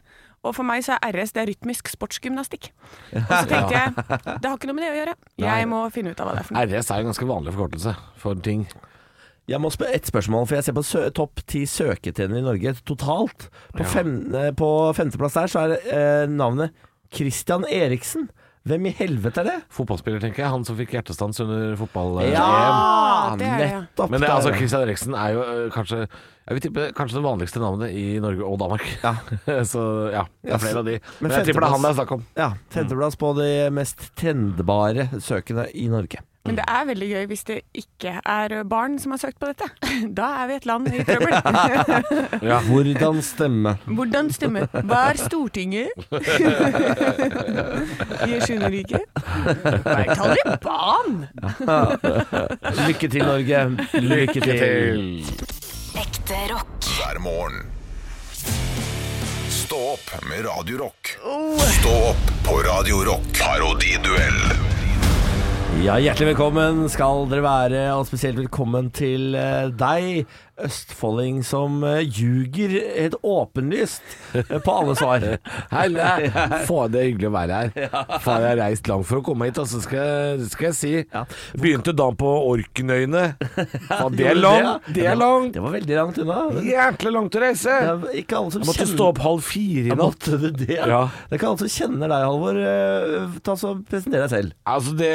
[0.45, 2.69] Og for meg så er RS det er rytmisk sportsgymnastikk.
[3.15, 5.15] Og så tenkte jeg det har ikke noe med det å gjøre.
[5.45, 6.67] Jeg må finne ut av hva det er for noe.
[6.67, 8.67] RS er en ganske vanlig forkortelse for ting.
[9.47, 12.73] Jeg må spørre ett spørsmål, for jeg ser på sø topp ti søketjenere i Norge
[12.85, 13.47] totalt.
[13.77, 13.91] På, Ja.
[13.93, 16.73] fem, eh, på femteplass der så er eh, navnet
[17.15, 18.29] Christian Eriksen.
[18.67, 19.63] Hvem i helvete er det?
[19.71, 20.51] Fotballspiller, tenker jeg.
[20.51, 22.33] Han som fikk hjertestans under fotball-EM.
[22.35, 24.11] Ja, det er nettopp.
[24.11, 24.51] Men det, altså.
[24.59, 26.01] Christian Eriksen er jo kanskje
[26.49, 28.83] Jeg vil tippe kanskje det vanligste navnet i Norge og Danmark.
[29.03, 29.15] Ja.
[29.71, 30.99] Så ja, det er flere av de.
[31.21, 32.27] Men Men jeg tipper det er han det er snakk om.
[32.39, 36.23] Ja, femteplass på de mest trendbare søkene i Norge.
[36.47, 39.69] Men det er veldig gøy hvis det ikke er barn som har søkt på dette.
[40.17, 41.35] Da er vi et land i trøbbel.
[42.47, 42.59] Ja.
[42.67, 43.73] Hvordan stemme?
[43.87, 44.67] Hvordan stemme?
[44.87, 45.89] Hva er Stortinget?
[48.27, 49.01] Jeg skjønner ikke.
[49.87, 51.17] Hva er Taliban?
[52.87, 53.63] Lykke til, Norge.
[54.05, 55.03] Lykke til.
[55.97, 56.77] Ekte rock.
[56.99, 57.65] hver morgen.
[59.51, 61.17] Stå opp med Radio Rock.
[61.81, 63.27] Stå opp på Radio Rock.
[63.41, 64.76] Parodiduell.
[65.85, 71.99] Ja, hjertelig velkommen skal dere være, og spesielt velkommen til eh, deg, østfolding som uh,
[72.01, 74.01] ljuger helt åpenlyst
[74.39, 75.27] eh, på alle svar.
[75.75, 75.91] Hei,
[76.65, 77.91] faen, det er hyggelig å være her.
[78.25, 80.93] Faen, jeg har reist langt for å komme hit, og så skal, skal jeg si
[81.61, 83.27] Begynte dagen på Orknøyene.
[83.91, 84.89] Faen, det er langt.
[84.97, 85.53] Det er langt.
[85.59, 86.39] Det var veldig langt unna.
[86.57, 87.77] Det Jæklig langt å reise.
[88.23, 90.03] ikke alle som Jeg måtte stå opp halv fire i natt.
[90.33, 90.81] Måtte det?
[90.81, 91.05] Ja.
[91.29, 92.65] Det er ikke alle som kjenner deg, Halvor.
[92.73, 94.57] Eh, Ta så Presenter deg selv.
[94.73, 95.13] Altså, det,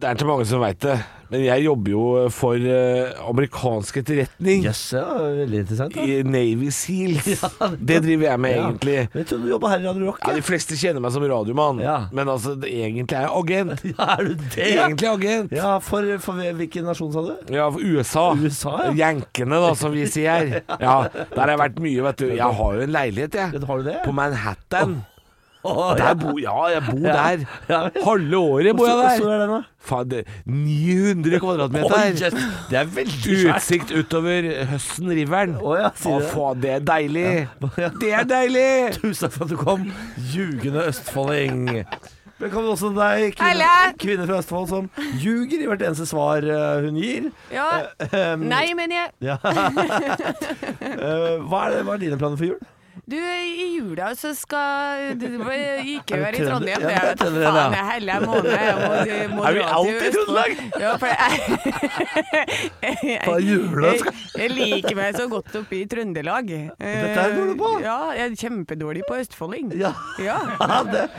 [0.00, 0.94] det er ikke mange som veit det,
[1.32, 4.64] men jeg jobber jo for uh, amerikansk etterretning.
[4.66, 5.02] Yes, ja,
[5.40, 5.94] veldig interessant.
[5.96, 6.02] Da.
[6.04, 7.28] I Navy Seals.
[7.64, 8.66] Ja, det driver jeg med, Ja.
[8.68, 8.96] egentlig.
[9.14, 10.18] Men Jeg trodde du jobba her i Radio Rock.
[10.28, 11.96] Ja, De fleste kjenner meg som radiomann, Ja.
[12.12, 13.86] men altså, det, egentlig er jeg agent.
[13.94, 14.68] Ja, er du det?
[14.68, 15.56] Egentlig agent.
[15.56, 17.32] Ja, for, for hvilken nasjon, sa du?
[17.56, 18.26] Ja, for USA.
[18.44, 18.92] USA, ja.
[19.06, 20.60] Jankene, da, som vi sier.
[20.84, 22.28] Ja, Der har jeg vært mye, vet du.
[22.34, 23.64] Jeg har jo en leilighet, jeg.
[23.66, 23.98] Har du det?
[24.04, 24.98] På Manhattan.
[25.00, 25.13] Der
[25.64, 27.44] bor, ja, jeg bor der.
[28.04, 29.34] Halve året bor jeg Hvor stor der.
[29.34, 29.60] er den, da?
[29.84, 31.92] Faen, det, 900 kvadratmeter.
[31.92, 32.36] Oh, yes.
[32.70, 33.56] Det er veldig svært.
[33.58, 35.56] Utsikt utover Høsten-riveren.
[35.60, 36.30] Å ja, Å, det?
[36.32, 37.28] faen, det er deilig.
[37.80, 37.90] Ja.
[38.00, 38.66] Det er deilig.
[39.00, 39.88] Tusen takk for at du kom,
[40.34, 41.86] ljugende østfolding.
[42.34, 43.66] Velkommen også til deg, kvinne,
[44.02, 44.88] kvinne fra Østfold som
[45.22, 47.28] ljuger i hvert eneste svar eh, hun gir.
[47.54, 47.68] Ja.
[48.10, 49.36] Um, Nei, mener jeg Ja.
[49.38, 49.52] uh,
[51.48, 52.58] hva, er det, hva er dine planer for jul?
[53.04, 56.44] Du, i jula så skal du ikke være i?
[56.48, 56.80] Trondheim.
[56.80, 57.50] Det det er trønder, ja.
[57.52, 58.50] faen jeg heller måned.
[58.54, 60.12] Jeg må, må Er vi alltid i.
[60.14, 60.50] Trøndelag?
[60.80, 61.18] Ja, for jeg,
[64.40, 66.48] jeg, liker meg så godt oppe i Trøndelag.
[66.48, 67.70] Dette er dårlig på.
[67.84, 69.74] Ja, jeg er kjempedårlig på østfolding.
[69.76, 69.92] Ja.
[70.24, 70.40] Ja.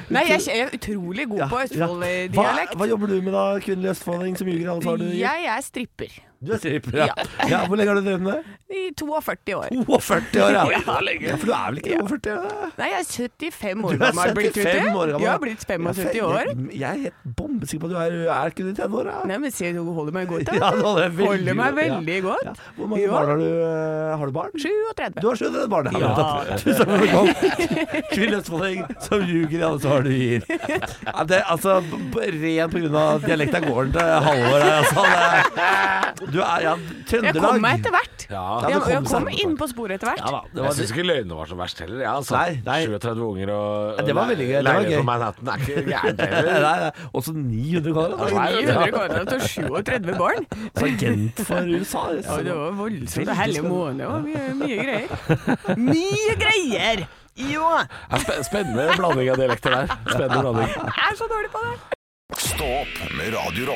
[0.10, 2.74] Nei, jeg er utrolig god på østfolddialekt.
[2.74, 5.12] Hva, hva jobber du med da, kvinnelig østfolding som ljuger du?
[5.22, 6.18] Jeg er stripper.
[6.46, 7.08] Du er stripper, ja.
[7.50, 7.60] ja.
[7.66, 8.44] Hvor lenge har du drevet med det?
[8.76, 9.68] I 42 år.
[9.86, 10.64] 42 år, ja.
[10.76, 10.98] Ja.
[11.30, 11.36] ja.
[11.40, 12.34] For du er vel ikke 42?
[12.36, 12.70] Ja.
[12.80, 14.00] Nei, jeg er 75 år gammel.
[14.00, 15.26] Du er 75 år gammel.
[15.26, 16.40] Jeg har blitt 75 år.
[16.42, 19.16] Jeg, jeg er helt bombesikker på at du er, er ikke i 30-åra?
[19.30, 20.46] Nei, men se, du holder meg godt.
[20.50, 20.58] da.
[20.66, 21.76] Ja, du holder veldig Holder meg ja.
[22.00, 22.46] veldig godt.
[22.50, 22.54] Ja.
[22.80, 23.12] Hvor mange Ja.
[23.16, 23.46] barn har du?
[23.46, 24.52] eh, Har du barn?
[24.56, 25.20] 37.
[25.22, 25.92] Du har 37 barn.
[26.02, 26.14] Ja.
[26.62, 27.30] Tusen takk for at.
[28.12, 30.46] Kvinnelig østfolding som ljuger i alle svar du gir.
[30.50, 35.06] Ja, det, altså, rent b- ren på grunn av dialekta gården til Halvor altså.
[36.26, 37.46] Det, du er, ja, Jeg Trøndelag.
[37.46, 38.26] kom meg etter hvert.
[38.30, 38.44] Ja.
[38.66, 40.22] Jeg, kom jeg kom inn på sporet etter hvert.
[40.26, 42.00] Ja da, det Jeg syns ikke løgnene var så verst heller.
[42.04, 42.36] Jeg, altså.
[42.36, 42.80] Nei, nei.
[42.92, 45.00] 37 unger og Ja, det var veldig gøy, det var leilighet gøy.
[45.00, 47.02] på Manhattan er ikke gærent heller.
[47.22, 48.36] også 900 kvadrat.
[48.36, 50.48] 900 kvadrat og 37 barn.
[50.90, 52.06] Agent for USA.
[52.20, 53.12] Ja, det var voldsomt.
[53.16, 53.94] Spennende.
[54.00, 55.78] Det var mye, mye greier.
[55.80, 57.06] Mye greier!
[57.36, 57.68] Jo!
[58.48, 59.96] Spennende blanding av dialekter der.
[60.08, 60.76] Spennende blanding.
[60.76, 61.76] Jeg er så dårlig på det.
[62.42, 63.74] Stå opp med Radio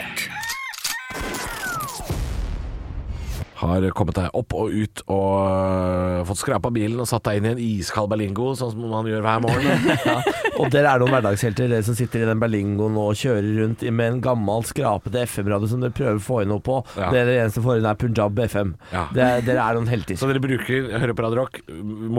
[3.60, 7.48] Har kommet deg opp og ut og øh, fått skrapa bilen og satt deg inn
[7.50, 9.90] i en iskald Berlingo, sånn som man gjør hver morgen.
[10.10, 10.22] Ja,
[10.60, 14.14] og dere er noen hverdagshelter, dere som sitter i den Berlingoen og kjører rundt med
[14.14, 16.80] en gammel, skrapete FM-radio som dere prøver å få inn noe på.
[17.00, 17.10] Ja.
[17.14, 18.74] Det er eneste får inn er Punjab FM.
[18.92, 19.06] Ja.
[19.16, 20.20] Det er, dere er noen helter.
[20.20, 21.62] Så dere bruker, hører på Radio Rock,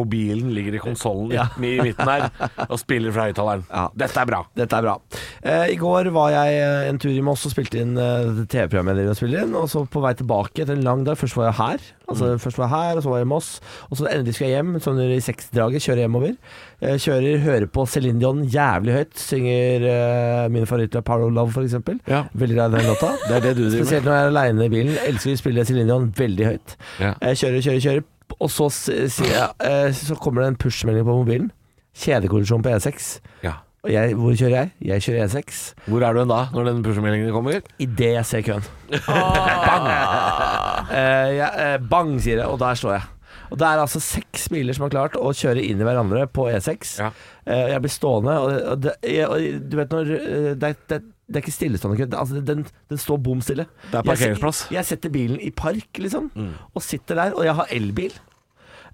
[0.01, 1.47] mobilen ligger i konsollen Ja.
[1.61, 2.29] i midten her
[2.69, 3.65] og spiller fra høyttaleren.
[3.71, 3.87] Ja.
[4.05, 4.43] Dette er bra.
[4.57, 4.97] Dette er bra.
[5.43, 8.99] Eh, I går var jeg eh, en tur i Moss og spilte inn eh, TV-programmet
[8.99, 9.55] dere spiller inn.
[9.59, 11.19] Og så på vei tilbake etter en lang dag.
[11.21, 13.53] Først var jeg her, altså først var jeg her, og så var jeg i Moss.
[13.91, 16.37] Og så endelig skulle jeg hjem, sånn i seksdraget, kjøre hjemover.
[16.81, 19.19] Eh, kjører, hører på Céline Dion jævlig høyt.
[19.21, 21.77] Synger uh, min favoritt av Power of Love, f.eks.
[22.09, 22.23] Ja.
[22.33, 23.11] Veldig glad i den låta.
[23.27, 23.85] Det er det du driver med.
[23.85, 25.01] Spesielt når jeg er aleine i bilen.
[25.05, 26.77] Elsker å spille Céline Dion veldig høyt.
[27.03, 27.13] Ja.
[27.29, 28.07] Jeg kjører, kjører, kjører,
[28.39, 31.51] og så, sier jeg, eh, så kommer det en push-melding på mobilen.
[32.01, 33.11] Kjedekollisjon på E6.
[33.45, 33.59] Ja.
[33.85, 34.73] Og jeg, hvor kjører jeg?
[34.91, 35.61] Jeg kjører E6.
[35.89, 37.61] Hvor er du da, når den push-meldingen kommer?
[37.81, 38.65] Idet jeg ser køen.
[39.69, 39.89] Bang!
[40.91, 43.09] Uh, jeg, uh, bang, sier det, og der står jeg.
[43.51, 46.47] Og Det er altså seks biler som har klart å kjøre inn i hverandre på
[46.53, 46.93] E6.
[47.03, 47.11] Ja.
[47.45, 50.73] Eh, jeg blir stående, og, det, og, det, jeg, og du vet når eh, det,
[50.91, 52.09] det, det er ikke stillestående kø.
[52.21, 53.67] Altså, den, den står bom stille.
[53.91, 54.65] Det er parkeringsplass.
[54.69, 56.31] Jeg, jeg setter bilen i park, liksom,
[56.71, 57.37] og sitter der.
[57.39, 58.17] Og jeg har elbil.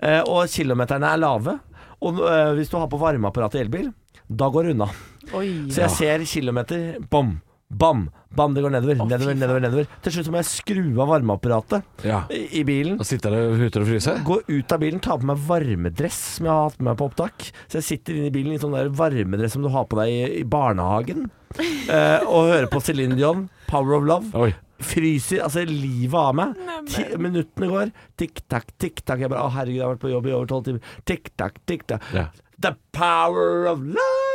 [0.01, 1.59] Eh, og kilometerne er lave.
[2.07, 2.19] Og
[2.59, 3.89] hvis du har på varmeapparat i elbil,
[4.29, 4.89] da går det unna.
[5.35, 5.47] Oi.
[5.73, 8.05] Så jeg ser kilometer, bom, bam,
[8.37, 9.87] bam, det går nedover, nedover, nedover, nedover.
[10.05, 12.21] Til slutt må jeg skru av varmeapparatet Ja.
[12.31, 12.99] i, i bilen.
[13.03, 14.21] Og sitter der ute og fryser?
[14.27, 17.09] Gå ut av bilen, ta på meg varmedress som jeg har hatt med meg på
[17.11, 17.49] opptak.
[17.67, 20.13] Så jeg sitter inne i bilen i sånn der varmedress som du har på deg
[20.13, 21.27] i, i barnehagen.
[21.91, 24.31] eh, og hører på Céline Dion, 'Power of Love'.
[24.39, 24.53] Oi.
[24.77, 26.55] Fryser altså livet av meg.
[26.93, 27.93] Ti, minuttene går.
[28.21, 29.25] Tikk-takk, tikk-takk.
[29.25, 30.95] Jeg bare Å, herregud, jeg har vært på jobb i over tolv timer.
[31.09, 32.13] Tikk-takk, tikk-takk.
[32.13, 32.29] Ja.
[32.61, 34.26] The power of love!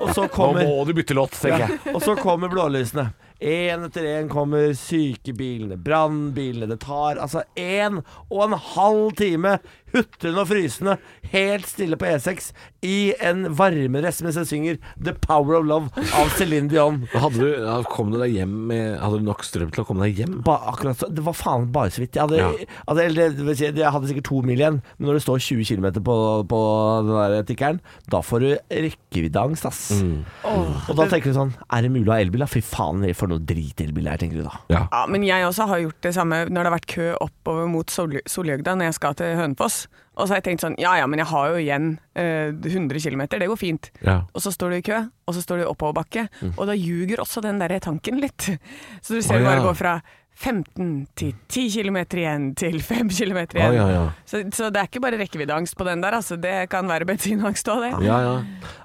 [0.00, 1.78] Og så Nå må du bytte låt, tenker jeg.
[1.94, 3.10] og så kommer blålysene.
[3.42, 6.68] Én etter én kommer sykebilene, brannbilene.
[6.70, 9.56] Det tar altså én og en halv time
[9.92, 10.96] hutrende og frysende,
[11.32, 12.50] helt stille på E6,
[12.82, 17.02] i en varmedress mens jeg synger 'The Power of Love' av Céline Dion.
[17.12, 20.06] Hadde du, ja, kom du deg hjem med Hadde du nok strøm til å komme
[20.06, 20.40] deg hjem?
[20.46, 22.16] Ba, akkurat så, Det var faen bare så vidt.
[22.18, 22.50] Jeg hadde, Ja.
[22.88, 25.42] hadde, eller, det vil si, jeg hadde sikkert to mil igjen, men når det står
[25.46, 26.16] 20 km på,
[26.50, 26.60] på
[27.06, 28.48] den der tikkeren, da får du
[28.86, 29.82] rekkeviddeangst, ass.
[30.02, 30.24] Mm.
[30.44, 32.50] Og da tenker du sånn Er det mulig å ha elbil, da?
[32.50, 34.56] Fy faen, for noe drit elbil er, tenker du da.
[34.72, 34.82] Ja.
[34.92, 37.90] Ja, men jeg også har gjort det samme når det har vært kø oppover mot
[37.92, 39.81] Sol Solhjøgda når jeg skal til Hønefoss.
[40.12, 41.86] Og så har jeg tenkt sånn, ja ja, men jeg har jo igjen
[42.20, 43.88] eh, 100 km, det går fint.
[44.04, 44.18] Ja.
[44.36, 47.22] Og så står du i kø, og så står du i oppoverbakke, og da ljuger
[47.24, 48.50] også den der tanken litt.
[49.04, 49.64] Så du ser oh, det bare ja.
[49.64, 49.94] gå fra
[50.42, 53.68] 15 til 10 km igjen til 5 km igjen.
[53.68, 54.04] Ah, ja, ja.
[54.26, 56.38] Så, så det er ikke bare rekkeviddeangst på den der, altså.
[56.40, 57.92] Det kan være bensinangst òg, det.
[58.08, 58.34] Ja, ja.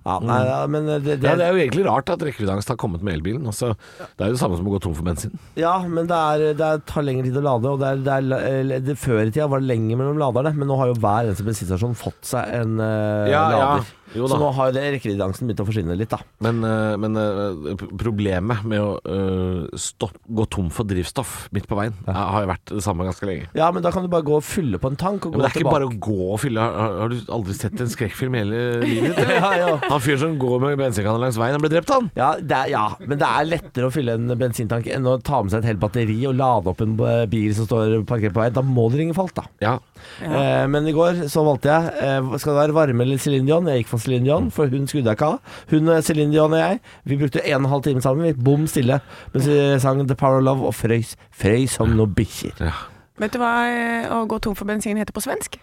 [0.08, 2.80] Ja, nei, ja, men det, det, ja, det er jo egentlig rart at rekkeviddeangst har
[2.80, 3.43] kommet med elbilen.
[3.50, 5.34] Altså, det er jo det samme som å gå tom for bensin.
[5.60, 8.39] ja, men det, er, det er, tar lengre tid å lade, og det er, det
[8.39, 11.28] er, det, før i tida var det lenger mellom laderne, men nå har jo hver
[11.28, 13.96] eneste bensinstasjon fått seg en eh, lader.
[14.15, 14.38] Jo da.
[14.38, 16.22] Så nå har jo rekkeviddeangsten begynt å forsvinne litt, da.
[16.46, 21.77] Men, eh, men eh, problemet med å uh, stopp, gå tom for drivstoff midt på
[21.79, 23.47] veien eh, har jo vært det samme ganske lenge.
[23.57, 25.45] Ja, men da kan du bare gå og fylle på en tank og Men gå
[25.45, 26.63] det er ikke bare å gå og fylle.
[26.63, 29.33] Har, har du aldri sett en skrekkfilm i hele livet ditt?
[29.38, 29.73] Ja, ja.
[29.86, 32.10] Han fyren som går med bensinkanne langs veien, han ble drept, han.
[32.17, 35.43] Ja, det er, ja, men det er lettere å fylle en bensintank enn å ta
[35.43, 38.41] med seg et helt batteri og lade opp en eh, bil som står parkert på
[38.43, 38.49] vei.
[38.55, 39.45] Da må du ringe Falt, da.
[39.63, 39.75] Ja.
[40.21, 43.69] Eh, men i går så valgte jeg eh, Skal det være varme eller Céline Dion?
[43.71, 45.55] Jeg gikk for Céline Dion, for hun skrudde jeg ikke av.
[45.71, 48.27] Hun, eh, Céline Dion og jeg, vi brukte en og en halv time sammen.
[48.27, 48.99] Vi bom stille
[49.33, 52.58] mens vi sang The Power of Love og frøys, frøys som noen bikkjer.
[52.69, 52.73] ja.
[53.17, 55.56] Vet du hva eh, å gå tom for bensin heter på svensk?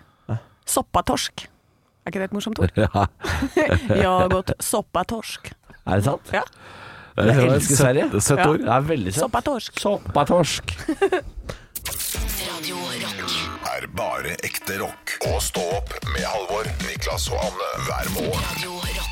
[0.67, 1.45] Soppatorsk.
[2.05, 2.73] Er ikke det et morsomt ord?
[2.81, 3.05] ja.
[3.55, 5.53] Jeg har gått soppatorsk.
[5.85, 6.33] Er det sant?
[6.35, 6.43] Ja.
[7.15, 8.21] Jeg elsker søtt- Sverige.
[8.21, 8.49] Søtt Ja.
[8.51, 8.59] ord.
[8.65, 9.21] Det er veldig søtt.
[9.27, 9.79] Soppatorsk.
[9.85, 10.75] Soppatorsk.
[12.45, 13.35] Radio Rock.
[13.77, 15.15] er bare ekte rock.
[15.31, 18.45] Og stå opp med Halvor, Niklas og Anne hver morgen.
[18.51, 19.04] Radio Rock.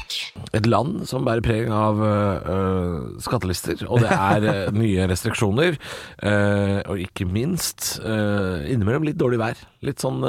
[0.52, 5.78] Et land som bærer preg av uh, skattelister, og det er uh, nye restriksjoner.
[6.20, 9.64] Uh, og ikke minst innimellom litt dårlig vær.
[9.82, 10.20] Litt sånn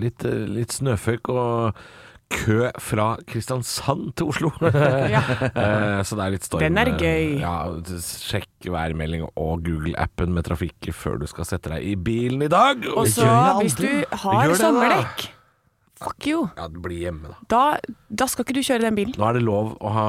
[0.00, 1.84] litt, litt snøføyk og
[2.34, 4.52] kø fra Kristiansand til Oslo.
[4.64, 6.62] Eh, så det er litt storm.
[6.62, 7.38] Den er gøy.
[7.42, 7.56] Ja,
[8.00, 12.84] sjekk værmelding og Google-appen med trafikk før du skal sette deg i bilen i dag.
[12.94, 13.28] Og så,
[13.60, 13.88] hvis du
[14.24, 15.28] har sommerdekk
[16.02, 16.48] Fuck you.
[16.58, 17.36] Ja, bli hjemme, da.
[17.48, 17.60] Da,
[18.10, 19.14] da skal ikke du kjøre den bilen.
[19.16, 20.06] Nå er det lov å ha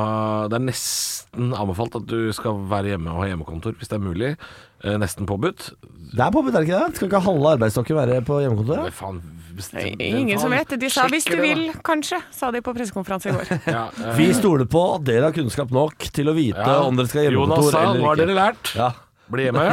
[0.50, 4.02] Det er nesten anbefalt at du skal være hjemme og ha hjemmekontor hvis det er
[4.04, 4.32] mulig.
[4.82, 5.70] Eh, nesten påbudt.
[6.16, 6.98] Det er påbudt, er det ikke det?
[7.00, 8.98] Skal ikke halve arbeidsstokken være på hjemmekontoret?
[8.98, 9.22] faen,
[9.56, 10.76] bestem- Ingen faen, som vet.
[10.82, 13.46] De sa 'hvis du det, vil, kanskje', sa de på pressekonferanse i går.
[13.78, 16.82] Ja, eh, Vi stoler på at dere har kunnskap nok til å vite ja.
[16.82, 18.76] om dere skal ha Jonas sa, eller nå har dere lært.
[18.76, 18.92] Ja.
[19.30, 19.70] Bli hjemme.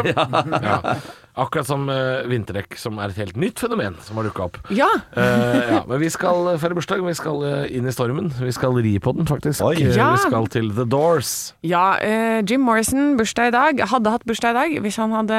[0.63, 0.97] ja.
[1.33, 4.59] Akkurat som uh, vinterdekk, som er et helt nytt fenomen som har dukka opp.
[4.69, 4.89] Ja!
[5.17, 7.01] uh, ja, men vi skal feire bursdag.
[7.07, 8.29] Vi skal uh, inn i stormen.
[8.37, 9.65] Vi skal ri på den, faktisk.
[9.65, 9.79] Oi.
[9.81, 10.11] Ja.
[10.13, 11.55] Vi skal til The Doors.
[11.65, 13.81] Ja, eh, Jim Morrison, bursdag i dag.
[13.89, 15.39] Hadde hatt bursdag i dag hvis han hadde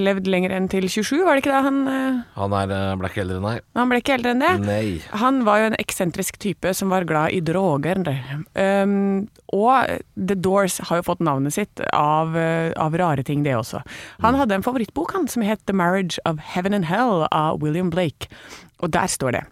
[0.00, 1.62] levd lenger enn til 27, var det ikke det?
[1.66, 3.66] Han, Han er, ble ikke eldre deg.
[3.76, 4.54] han ble ikke eldre enn det.
[4.64, 4.84] Nei.
[5.20, 8.00] Han var jo en eksentrisk type som var glad i droger.
[8.56, 13.56] Um, og The Doors har jo fått navnet sitt av, eh, av rare ting, det
[13.56, 13.82] også.
[14.20, 17.90] Han hadde en favorittbok han, som het The Marriage of Heaven and Hell av William
[17.90, 18.28] Blake.
[18.80, 19.44] Og der står det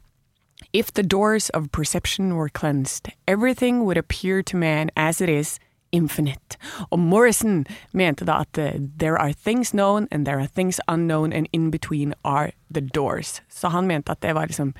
[0.72, 5.58] If the doors of perception were cleansed, everything would appear to man as it is,
[5.92, 6.56] infinite.
[6.90, 11.32] Og Morrison mente da at eh, there are things known and there are things unknown
[11.32, 13.42] and in between are the doors.
[13.48, 14.74] Så han mente at det var liksom,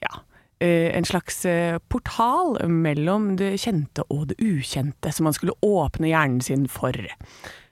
[0.00, 0.20] ja,
[0.64, 6.40] en slags eh, portal mellom det kjente og det ukjente, som man skulle åpne hjernen
[6.44, 6.96] sin for.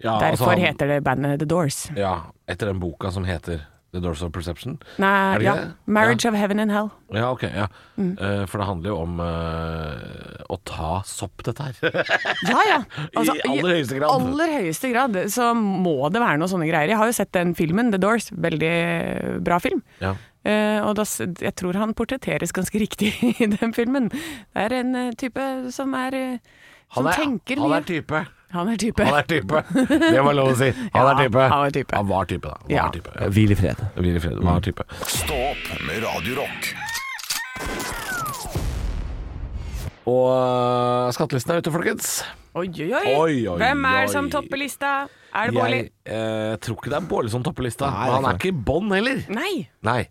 [0.05, 1.87] Ja, Derfor altså, heter det bandet The Doors.
[1.97, 2.18] Ja,
[2.51, 4.81] etter den boka som heter The Doors of Perception.
[4.99, 5.68] Nei, ja, det?
[5.87, 6.90] Marriage of Heaven and Hell.
[7.14, 7.42] Ja, ok.
[7.42, 8.18] ja Mm.
[8.18, 11.77] Uh, For det handler jo om uh, å ta sopp, dette her.
[12.51, 12.81] Ja, ja.
[13.14, 14.09] Altså, I aller høyeste grad.
[14.09, 16.90] I aller høyeste grad så må det være noen sånne greier.
[16.90, 18.33] Jeg har jo sett den filmen, The Doors.
[18.35, 18.75] Veldig
[19.47, 19.85] bra film.
[20.03, 20.16] ja.
[20.44, 21.04] Eh, og da,
[21.40, 24.11] jeg tror han portretteres ganske riktig i den filmen.
[24.12, 25.40] Det er en eh, type
[25.72, 26.38] som er eh,
[26.92, 27.78] Som Han er, tenker han mye.
[27.80, 28.24] er type.
[28.54, 29.02] Han er type.
[29.09, 29.62] Han er type.
[30.04, 30.68] Det var lov å si.
[30.94, 31.46] Han Ja, er type.
[31.50, 31.96] han er type.
[31.96, 32.59] Han var type, da.
[32.61, 32.85] Han Ja.
[32.94, 33.11] type.
[33.18, 33.28] Ja.
[33.35, 33.80] Hvil i fred.
[33.96, 34.37] Hvil i fred.
[34.46, 34.85] Var type.
[35.11, 36.68] Stopp med Radio Rock.
[40.04, 42.09] Og uh, skattelisten er ute, folkens.
[42.54, 43.04] Oi, oi, oi.
[43.16, 44.90] Oi, oi, Hvem er det som topper lista?
[45.35, 45.78] Er det Bårli?
[46.07, 47.88] Jeg eh, tror ikke det er Bårli som topper lista.
[47.90, 49.24] Nei, men han er ikke i bånn heller.
[49.35, 49.54] Nei.
[49.88, 50.02] Nei.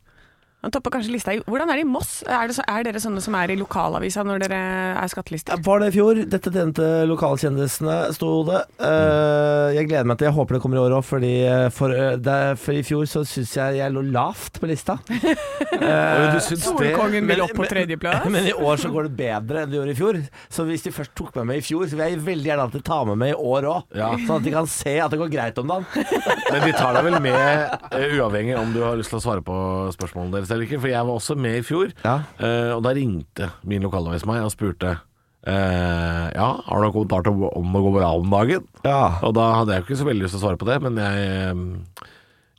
[0.63, 2.11] Han topper kanskje lista i Hvordan er det i Moss?
[2.23, 4.59] Er, det så, er dere sånne som er i lokalavisa når dere
[4.95, 5.59] er skattelister?
[5.65, 6.21] Var det i fjor?
[6.31, 8.61] Dette tjente lokalkjendisene, sto det.
[8.79, 11.91] Uh, jeg gleder meg til Jeg håper det kommer i år òg, fordi eh, for,
[11.91, 14.95] eh, det, for i fjor så syns jeg jeg lå lavt på lista.
[15.11, 16.61] Oi, du syns det?
[16.63, 18.29] Solkongen vil opp på men- tredjeplass.
[18.31, 20.21] Men i år så går det bedre enn det gjorde i fjor.
[20.47, 22.77] Så hvis de først tok meg med i fjor, så vil jeg veldig gjerne at
[22.77, 23.91] de tar med meg i år òg.
[23.99, 24.13] Ja.
[24.23, 26.07] Sånn at de kan se at det går greit om dagen.
[26.53, 29.59] Men de tar deg vel med uavhengig om du har lyst til å svare på
[29.97, 30.79] spørsmålene deres eller ikke.
[30.83, 32.15] For jeg var også med i fjor, Ja.
[32.39, 34.99] Uh, og da ringte min lokalavis meg og spurte
[35.43, 38.63] Uh, Ja, har du noen kommentar til om det går bra om dagen?
[38.87, 39.17] Ja.
[39.27, 40.95] Og da hadde jeg jo ikke så veldig lyst til å svare på det, men
[41.01, 42.05] jeg eh,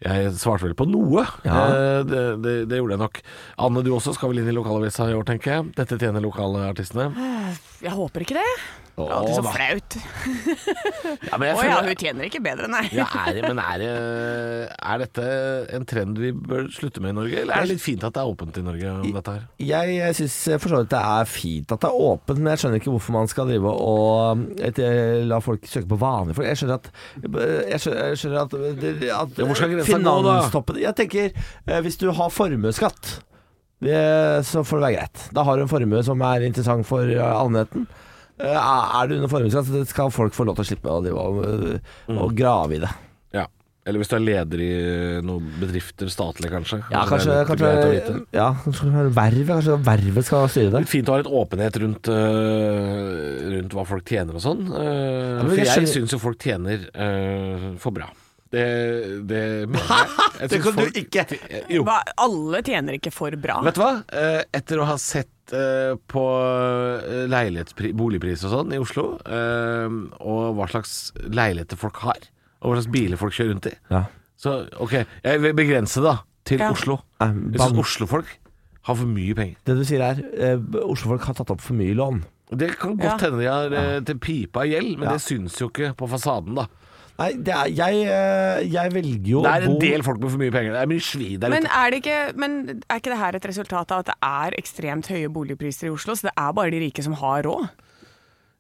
[0.05, 1.25] jeg svarte vel på noe.
[1.49, 1.63] Ja.
[1.65, 3.23] Eh, Det, det, det gjorde jeg nok.
[3.65, 5.71] Anne, du også skal vel inn i lokalavisa i år, tenker jeg.
[5.79, 7.09] Dette tjener lokale artistene.
[7.81, 8.51] Jeg håper ikke det.
[8.95, 9.97] Det er alltid så flaut.
[11.29, 12.83] Ja, men jeg Å ja, føler- hun tjener ikke bedre, nei.
[12.95, 13.83] Ja, er, men er,
[14.71, 15.25] er dette
[15.75, 18.23] en trend vi bør slutte med i Norge, eller er det litt fint at det
[18.23, 19.43] er åpent i Norge om dette her?
[19.63, 22.63] Jeg, jeg syns for så vidt det er fint at det er åpent, men jeg
[22.63, 26.49] skjønner ikke hvorfor man skal drive og etter, la folk søke på vanlige folk.
[26.53, 26.91] Jeg skjønner at,
[27.75, 30.15] jeg skjønner, jeg skjønner at, at Ja, hvor skal grensa gå, da?
[30.39, 31.31] finanstoppen Jeg tenker,
[31.67, 33.17] eh, hvis du har formuesskatt
[33.85, 35.23] så får det være greit.
[35.37, 37.85] Da har du en formue som er interessant for eh, allmennheten.
[38.45, 41.19] Eh, Er det under formuesskatt, så skal folk få lov til å slippe å, drive
[41.19, 42.35] å, Mm.
[42.37, 42.91] grave i det.
[43.33, 43.47] Ja.
[43.87, 44.71] Eller hvis du er leder i
[45.25, 46.79] noen bedrifter, statlig kanskje.
[46.91, 50.81] Ja, kanskje, kanskje, å ja, kanskje vervet, kanskje vervet skal styre det.
[50.87, 54.65] Litt fint å ha litt åpenhet rundt, øh, rundt hva folk tjener og sånn.
[54.69, 58.09] Men for jeg jeg syns jo folk tjener uh, for bra.
[58.55, 58.65] Det,
[59.29, 60.09] det mener jeg.
[60.41, 60.49] jeg.
[60.55, 61.25] Det kan kan du ikke.
[61.75, 61.85] Jo.
[61.89, 63.59] Hva, alle tjener ikke for bra.
[63.67, 63.93] Vet du hva?
[64.15, 66.25] Eh, Etter å ha sett eh, på
[67.29, 70.95] eh, boligpris og sånn i Oslo, eh, og hva slags
[71.27, 72.29] leiligheter folk har,
[72.63, 74.05] og hva slags biler folk kjører rundt i, Ja.
[74.41, 76.71] så ok, jeg vil begrense det da til Ja.
[76.75, 76.99] Oslo.
[77.21, 78.33] Jeg syns Oslo-folk
[78.85, 79.57] har for mye penger.
[79.65, 82.23] Det du sier er eh, Oslo-folk har tatt opp for mye lån.
[82.55, 83.31] Det kan godt Ja.
[83.31, 85.15] hende de har eh, til pipa gjeld, men Ja.
[85.17, 86.67] det syns jo ikke på fasaden, da.
[87.15, 90.33] Nei, det er, jeg, eh, jeg velger jo Det er en bo del folk med
[90.33, 90.73] for mye penger.
[90.75, 91.77] Det er mye svi der Men ute.
[91.79, 92.57] er, det ikke, men
[92.89, 96.17] er ikke det her et resultat av at det er ekstremt høye boligpriser i Oslo,
[96.19, 97.69] så det er bare de rike som har råd?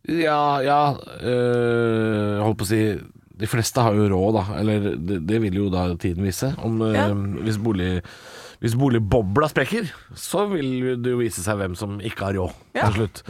[0.07, 0.79] Ja, ja
[1.25, 2.81] øh, Holdt på å si
[3.41, 4.45] De fleste har jo råd, da.
[4.61, 6.53] Eller det, det vil jo da tiden vise.
[6.63, 7.09] Om, øh, Ja.
[7.43, 7.91] Hvis bolig
[8.65, 12.87] hvis boligbobla sprekker, så vil det jo vise seg hvem som ikke har råd Ja.
[12.87, 13.21] til slutt.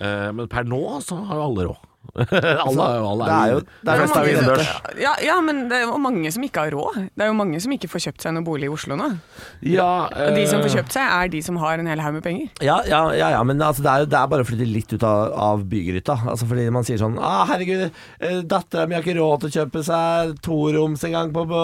[0.00, 1.84] Eh, men per nå så har jo alle råd.
[2.16, 5.58] alle, alle det er jo- det er jo fleste er jo mange- Ja, ja, men
[5.70, 6.96] det er jo mange som ikke har råd.
[7.14, 9.06] Det er jo mange som ikke får kjøpt seg noen bolig i Oslo nå.
[9.62, 12.14] Ja, Og de som eh, får kjøpt seg, er de som har en hel haug
[12.18, 12.48] med penger.
[12.64, 14.92] Ja, ja, ja, ja men altså, det, er, jo- det er bare å flytte litt
[14.96, 16.16] ut av, av bygryta.
[16.34, 19.56] Altså, fordi man sier sånn ah, 'Herregud, eh, dattera mi har ikke råd til å
[19.60, 21.62] kjøpe seg toroms engang på, på,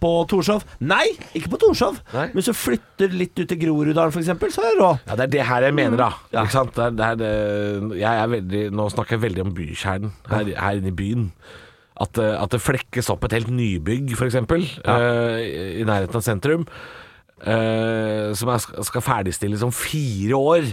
[0.00, 0.64] på Torshov'.
[0.80, 1.98] Nei, ikke på Torshov.
[2.14, 2.26] Nei.
[2.34, 4.98] Men så flytter litt ut til Groruddalen, f.eks., så er det råd.
[5.06, 6.10] Ja, Det er det her jeg mener, da.
[6.32, 6.42] Ja.
[6.44, 6.74] Ikke sant?
[6.74, 10.80] Det er, det er jeg er veldig, nå snakker jeg veldig om bykjernen her, her
[10.80, 11.28] inne i byen.
[12.00, 16.64] At, det- at det flekkes opp et helt nybygg, f.eks., uh, i nærheten av sentrum.
[17.40, 20.66] Uh, som er, skal ferdigstilles om fire år.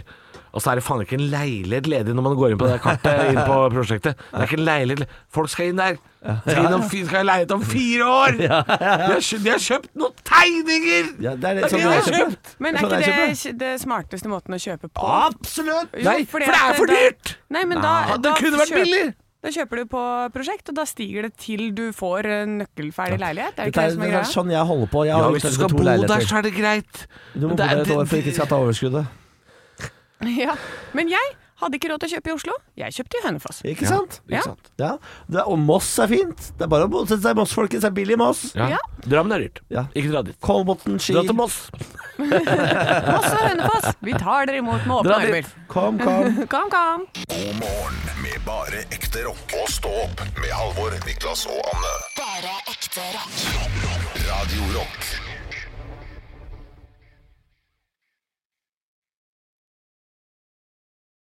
[0.58, 2.80] Og så er det faen ikke en leilighet ledig når man går inn på det
[2.82, 4.18] kartet inn på prosjektet.
[4.32, 6.00] Det er ikke en leilighet le- Folk skal inn der!
[6.48, 8.38] Skal, inn om, skal ha leilighet om fire år!
[8.42, 11.12] De, har kjøpt, de har kjøpt noen tegninger!
[11.28, 12.34] Ja, det er Det det, de har jeg jeg.
[12.66, 15.06] Men er Sånn ikke det det smarteste måten å kjøpe på?
[15.30, 15.94] Absolutt!
[15.94, 17.36] Jo, Nei, for det er for dyrt!
[17.54, 19.06] Nei, men da, Nei, det kunne vært billig.
[19.46, 22.26] Da kjøper du på prosjekt, og da stiger det til du får
[22.58, 23.60] nøkkelferdig leilighet.
[23.62, 25.04] Er det er, det som er det er sånn jeg holder på.
[25.08, 27.04] Jeg Ja, hvis du skal bo der, så er det greit.
[27.38, 29.14] Du må bo er- der et år for ikke skatte av overskuddet.
[30.44, 30.56] Ja.
[30.98, 32.54] Men jeg hadde ikke råd til å kjøpe i Oslo.
[32.78, 33.60] Jeg kjøpte i Hønefoss.
[33.66, 34.20] Ikke sant?
[34.30, 34.40] Ja.
[34.40, 34.68] Ikke sant?
[34.82, 34.90] Ja.
[35.26, 36.50] Det er, og Moss er fint.
[36.58, 37.82] Det er bare å bosette seg i Moss, folkens.
[37.86, 38.44] Det er billig i Moss.
[38.58, 38.68] Ja.
[38.76, 38.82] Ja.
[39.06, 39.62] Drammen er dyrt.
[39.74, 39.88] Ja.
[39.98, 40.38] Ikke dra dit.
[40.46, 41.16] Kolbotn, Ski.
[41.18, 41.58] Dra til Moss.
[42.22, 45.34] Moss og Hønefoss, vi tar dere imot med åpne Dra dit.
[45.34, 45.54] armer.
[45.74, 46.42] Kom, kom.
[46.54, 47.06] Kom, kom.
[47.34, 49.58] God morgen med bare ekte rock.
[49.62, 51.96] Og stå opp med Halvor, Niklas og Anne.
[52.22, 53.42] Bare ekte rock.
[54.30, 55.27] Radio Rock.